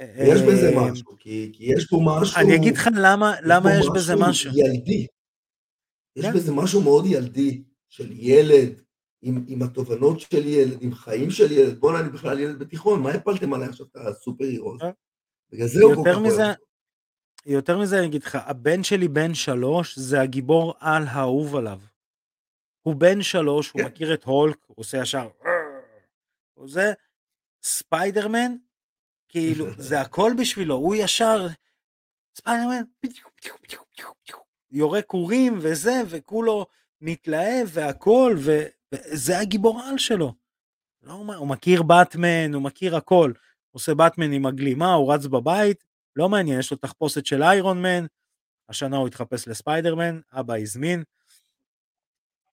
[0.00, 2.40] יש בזה אה, משהו, כי, כי יש פה משהו...
[2.40, 4.50] אני אגיד לך למה, למה יש בזה משהו.
[4.54, 5.06] ילדי.
[6.16, 6.34] יש כן.
[6.34, 8.82] בזה משהו מאוד ילדי, של ילד,
[9.22, 11.78] עם, עם התובנות של ילד, עם חיים של ילד.
[11.78, 14.78] בואנה, אני בכלל ילד בתיכון, מה הפלתם עליי עכשיו את הסופר הירו?
[14.78, 14.90] כן.
[15.52, 16.56] בגלל זה הוא כל כך מזה, אוהב.
[17.46, 21.78] יותר מזה אני אגיד לך, הבן שלי בן שלוש, זה הגיבור על האהוב עליו.
[22.82, 23.86] הוא בן שלוש, הוא כן.
[23.86, 25.28] מכיר את הולק, הוא עושה ישר,
[26.54, 26.92] הוא זה,
[27.62, 28.52] ספיידרמן,
[29.28, 31.46] כאילו, זה הכל בשבילו, הוא ישר,
[32.36, 32.82] ספיידרמן,
[34.70, 36.66] יורה כורים וזה, וכולו
[37.00, 40.34] מתלהב והכל, ו- וזה הגיבור על שלו.
[41.02, 43.32] לא, הוא מכיר באטמן, הוא מכיר הכל.
[43.70, 45.84] הוא עושה באטמן עם הגלימה, הוא רץ בבית,
[46.16, 48.06] לא מעניין, יש לו תחפושת של איירון מן,
[48.68, 51.02] השנה הוא התחפש לספיידרמן, אבא הזמין,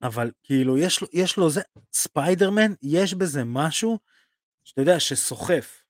[0.02, 1.62] אבל כאילו יש לו, יש לו זה,
[1.94, 4.00] ספיידרמן, יש בזה משהו,
[4.64, 5.84] שאתה יודע, שסוחף.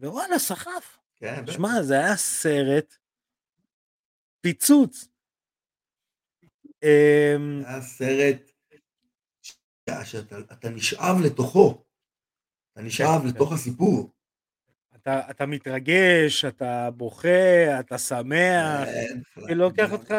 [0.00, 0.98] ווואלה, סחף.
[1.16, 1.52] כן, בטח.
[1.52, 2.96] שמע, זה היה סרט
[4.40, 5.08] פיצוץ.
[6.82, 8.52] אמ, זה היה סרט
[10.04, 11.84] שאתה אתה נשאב לתוכו.
[12.72, 14.10] אתה נשאב כן, לתוך הסיפור.
[15.30, 20.14] אתה, מתרגש, אתה בוכה, אתה שמח, כן, זה לוקח אותך.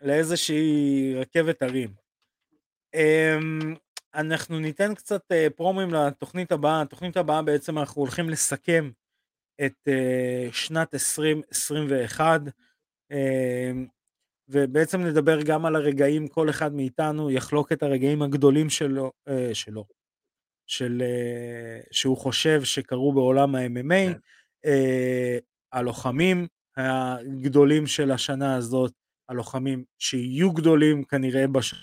[0.00, 1.94] לאיזושהי רכבת הרים.
[2.94, 3.74] אמ,
[4.14, 8.90] אנחנו ניתן קצת אה, פרומים לתוכנית הבאה, התוכנית הבאה בעצם אנחנו הולכים לסכם
[9.66, 12.40] את אה, שנת 2021,
[13.10, 13.86] אמ,
[14.48, 19.84] ובעצם נדבר גם על הרגעים, כל אחד מאיתנו יחלוק את הרגעים הגדולים שלו, אה, שלו,
[20.66, 24.18] של, אה, שהוא חושב שקרו בעולם ה-MMA, כן.
[24.64, 25.38] אה,
[25.72, 28.92] הלוחמים הגדולים של השנה הזאת,
[29.28, 31.74] הלוחמים שיהיו גדולים כנראה בש...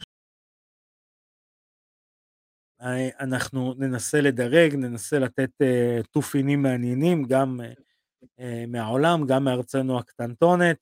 [2.82, 7.74] אה, אנחנו ננסה לדרג, ננסה לתת אה, תופינים מעניינים, גם אה,
[8.40, 10.78] אה, מהעולם, גם מארצנו הקטנטונת.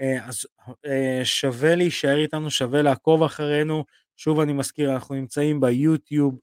[0.00, 0.46] אה, אז
[0.86, 3.84] אה, שווה להישאר איתנו, שווה לעקוב אחרינו.
[4.16, 6.38] שוב אני מזכיר, אנחנו נמצאים ביוטיוב,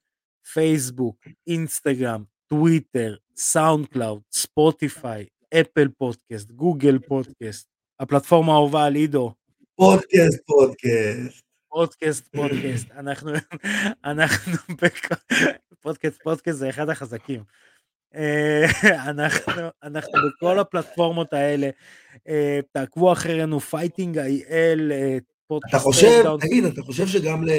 [0.53, 7.67] פייסבוק, אינסטגרם, טוויטר, סאונד קלאוד, ספוטיפיי, אפל פודקאסט, גוגל פודקאסט,
[7.99, 9.33] הפלטפורמה האהובה על עידו,
[9.75, 11.43] פודקאסט, פודקאסט.
[11.69, 13.31] פודקאסט, פודקאסט, אנחנו,
[14.03, 14.53] אנחנו,
[15.81, 17.43] פודקאסט, פודקאסט זה אחד החזקים.
[18.15, 18.65] אה,
[19.09, 21.69] אנחנו, אנחנו בכל הפלטפורמות האלה,
[22.27, 26.39] אה, תעקבו אחרינו, פייטינג איי-אל, אה, אתה פודקאסט חושב, טייק-דאון.
[26.39, 27.49] תגיד, אתה חושב שגם ל...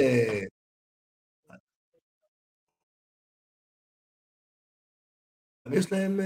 [5.71, 6.19] יש להם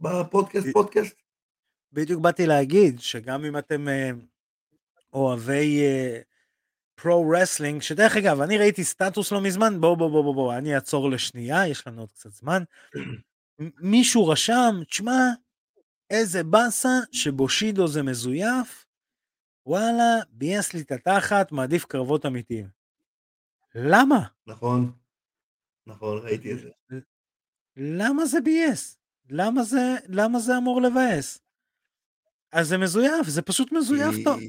[0.00, 1.22] בפודקאסט פודקאסט?
[1.92, 3.86] בדיוק באתי להגיד שגם אם אתם
[5.12, 5.80] אוהבי
[7.02, 10.74] pro wrestling, שדרך אגב, אני ראיתי סטטוס לא מזמן, בואו בואו בואו בואו, בוא, אני
[10.74, 12.62] אעצור לשנייה, יש לנו עוד קצת זמן.
[13.80, 15.20] מישהו רשם, תשמע,
[16.10, 18.86] איזה באסה שבושידו זה מזויף,
[19.66, 22.68] וואלה, ביאס לי את התחת, מעדיף קרבות אמיתיים.
[23.74, 24.26] למה?
[24.46, 24.92] נכון,
[25.86, 26.68] נכון, ראיתי את זה.
[27.76, 28.98] למה זה ביאס?
[29.30, 31.38] למה זה, למה זה אמור לבאס?
[32.52, 34.40] אז זה מזויף, זה פשוט מזויף טוב.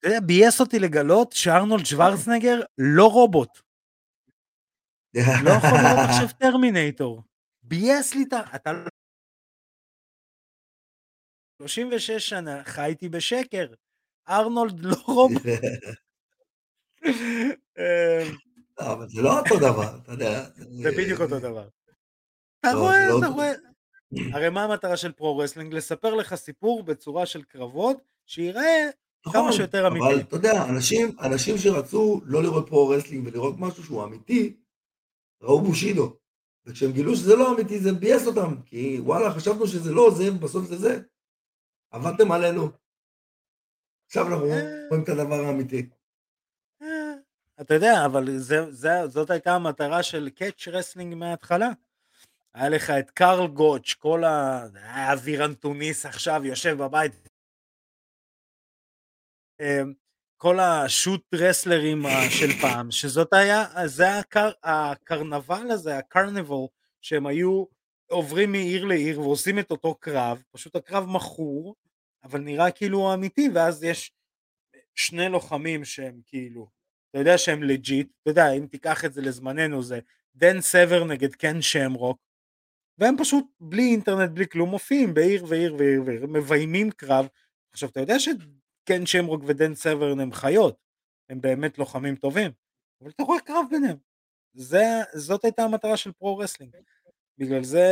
[0.00, 3.58] אתה יודע, ביאס אותי לגלות שארנולד שוורצנגר לא רובוט.
[5.14, 7.22] לא יכול להיות עכשיו טרמינטור.
[7.62, 8.40] ביאס לי את ה...
[8.54, 8.70] אתה...
[11.62, 13.74] 36 שנה חייתי בשקר.
[14.28, 15.42] ארנולד לא רובוט.
[17.78, 18.34] אמ,
[18.80, 20.44] לא, אבל זה לא אותו דבר, אתה יודע.
[20.56, 21.68] זה בדיוק אותו דבר.
[22.60, 23.52] אתה לא, רואה, לא אתה רואה.
[24.34, 25.74] הרי מה המטרה של pro wrestling?
[25.74, 27.96] לספר לך סיפור בצורה של קרבות,
[28.26, 28.90] שיראה
[29.24, 30.20] כמה נכון, שיותר אבל אמיתי.
[30.20, 34.56] אתה יודע, אנשים, אנשים שרצו לא לראות pro wrestling ולראות משהו שהוא אמיתי,
[35.42, 36.16] ראו בושידו.
[36.66, 40.64] וכשהם גילו שזה לא אמיתי זה ביאס אותם, כי וואלה, חשבנו שזה לא זה, ובסוף
[40.64, 41.00] זה זה.
[41.90, 42.68] עבדתם עלינו.
[44.06, 44.44] עכשיו אנחנו
[44.88, 45.88] רואים את הדבר האמיתי.
[46.82, 47.14] אה,
[47.60, 51.68] אתה יודע, אבל זה, זה, זאת הייתה המטרה של catch wrestling מההתחלה.
[52.54, 54.66] היה לך את קרל גוטש, כל ה...
[54.74, 57.12] היה אבירן תוניס עכשיו, יושב בבית.
[59.60, 59.92] אמ,
[60.36, 66.66] כל ה shoot wrestler ים של פעם, שזאת היה, זה הקר, הקרנבל הזה, הקרנבל,
[67.00, 67.64] שהם היו
[68.10, 71.76] עוברים מעיר לעיר ועושים את אותו קרב, פשוט הקרב מכור,
[72.24, 74.12] אבל נראה כאילו אמיתי, ואז יש
[74.94, 76.68] שני לוחמים שהם כאילו,
[77.10, 80.00] אתה יודע שהם legit, אתה יודע, אם תיקח את זה לזמננו זה
[80.34, 82.18] דן סברן נגד קן שמרוק,
[82.98, 87.28] והם פשוט בלי אינטרנט, בלי כלום, מופיעים בעיר ועיר ועיר ועיר, מביימים קרב.
[87.72, 88.18] עכשיו, אתה יודע
[88.88, 90.76] שקן שמרוק ודן סברן הם חיות,
[91.28, 92.50] הם באמת לוחמים טובים,
[93.00, 93.96] אבל אתה רואה קרב ביניהם.
[94.54, 94.84] זה,
[95.14, 96.76] זאת הייתה המטרה של pro wrestling.
[97.38, 97.86] בגלל זה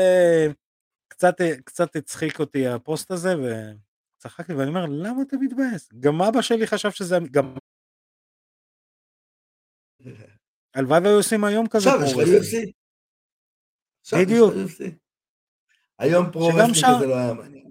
[1.09, 1.35] קצת,
[1.65, 5.93] קצת הצחיק אותי הפוסט הזה, וצחקתי ואני אומר, למה אתה מתבאס?
[6.01, 7.17] גם אבא שלי חשב שזה...
[7.31, 7.57] גם...
[10.75, 12.73] הלוואי והיו עושים היום כזה pro wrestling.
[14.13, 14.55] בדיוק.
[15.99, 17.71] היום pro wrestling כזה לא היה מעניין.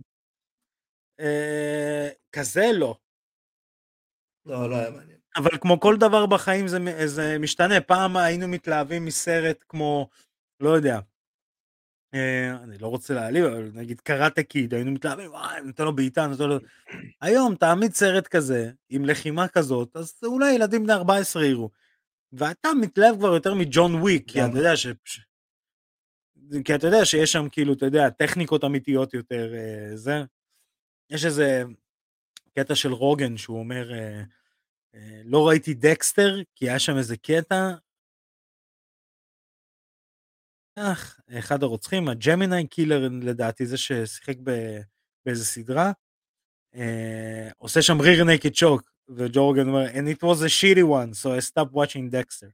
[1.19, 2.97] אה, כזה לא.
[4.45, 5.17] לא, לא היה מעניין.
[5.35, 7.81] אבל כמו כל דבר בחיים זה, זה משתנה.
[7.81, 10.09] פעם היינו מתלהבים מסרט כמו,
[10.59, 10.99] לא יודע,
[12.15, 16.27] אה, אני לא רוצה להעליב, אבל נגיד קראטה קיד, היינו מתלהבים, וואי, נותן לו בעיטה,
[16.27, 16.57] נותן לו...
[17.21, 21.69] היום תעמיד סרט כזה, עם לחימה כזאת, אז אולי ילדים בני 14 יראו.
[22.33, 24.87] ואתה מתלהב כבר יותר מג'ון וויק, כי אתה יודע ש...
[26.65, 30.23] כי אתה יודע שיש שם כאילו, אתה יודע, טכניקות אמיתיות יותר, אה, זה.
[31.09, 31.63] יש איזה
[32.59, 34.23] קטע של רוגן שהוא אומר, אה,
[34.95, 37.71] אה, לא ראיתי דקסטר, כי היה שם איזה קטע.
[40.75, 44.35] אך, אחד הרוצחים, ה Gemini killer לדעתי, זה ששיחק
[45.25, 45.91] באיזה סדרה,
[46.75, 51.13] אה, עושה שם rear naked choke, וג'ו רוגן אומר, and it was a shitty one,
[51.13, 52.49] so I stopped watching Dexter.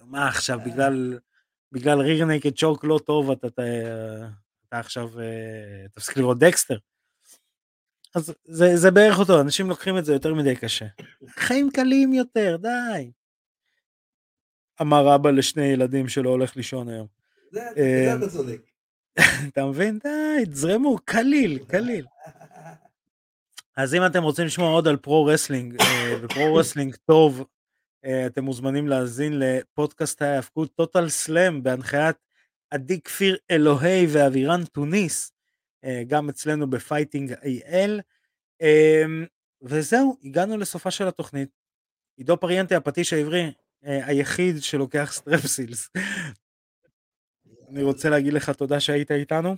[0.00, 1.18] מה עכשיו, בגלל
[1.72, 3.62] בגלל rear naked choke לא טוב, אתה, אתה,
[4.68, 5.10] אתה עכשיו
[5.94, 6.78] תפסיק לראות דקסטר.
[8.14, 10.86] אז זה, זה בערך אותו, אנשים לוקחים את זה יותר מדי קשה.
[11.28, 13.10] חיים קלים יותר, די.
[14.80, 17.06] אמר אבא לשני ילדים שלא הולך לישון היום.
[17.50, 18.60] זה אה, אתה צודק.
[19.48, 19.98] אתה מבין?
[19.98, 22.06] די, תזרמו, קליל, קליל.
[23.76, 27.44] אז אם אתם רוצים לשמוע עוד על pro wrestling, אה, ו pro wrestling טוב,
[28.04, 32.16] אה, אתם מוזמנים להאזין לפודקאסט ההאבקות Total Slam בהנחיית
[32.70, 35.31] עדי כפיר אלוהי ואבירן תוניס,
[36.06, 38.00] גם אצלנו ב Fighting IL.
[38.60, 39.26] אמ,
[39.62, 41.48] וזהו, הגענו לסופה של התוכנית.
[42.16, 43.52] עידו פריאנטה, הפטיש העברי,
[43.84, 45.88] אה, היחיד שלוקח סטרפסילס.
[47.68, 49.56] אני רוצה להגיד לך תודה שהיית איתנו.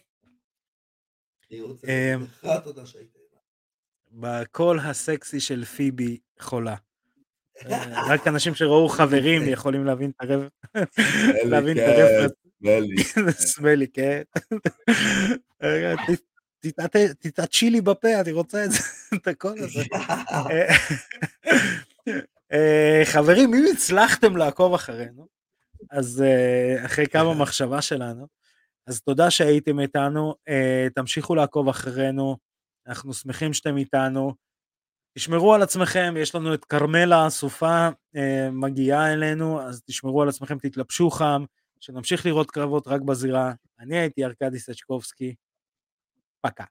[1.51, 3.39] אני רוצה להגיד לך תודה שהיית איתנו.
[4.13, 6.77] בקול הסקסי של פיבי חולה.
[8.11, 10.49] רק אנשים שראו חברים יכולים להבין את הרב...
[11.51, 12.31] להבין את הרב...
[13.31, 14.23] סמלי, כן.
[17.21, 18.65] תתעצ'י לי בפה, אני רוצה
[19.15, 19.83] את הקול הזה.
[22.53, 25.27] אה, חברים, אם הצלחתם לעקוב אחרינו,
[25.91, 28.27] אז אה, אחרי כמה מחשבה שלנו,
[28.87, 32.37] אז תודה שהייתם איתנו, אה, תמשיכו לעקוב אחרינו,
[32.87, 34.35] אנחנו שמחים שאתם איתנו.
[35.19, 40.59] תשמרו על עצמכם, יש לנו את כרמלה הסופה אה, מגיעה אלינו, אז תשמרו על עצמכם,
[40.59, 41.45] תתלבשו חם,
[41.85, 43.53] שנמשיך לראות קרבות רק בזירה.
[43.79, 45.35] אני הייתי ארכדי סצ'קובסקי,
[46.41, 46.65] פקה.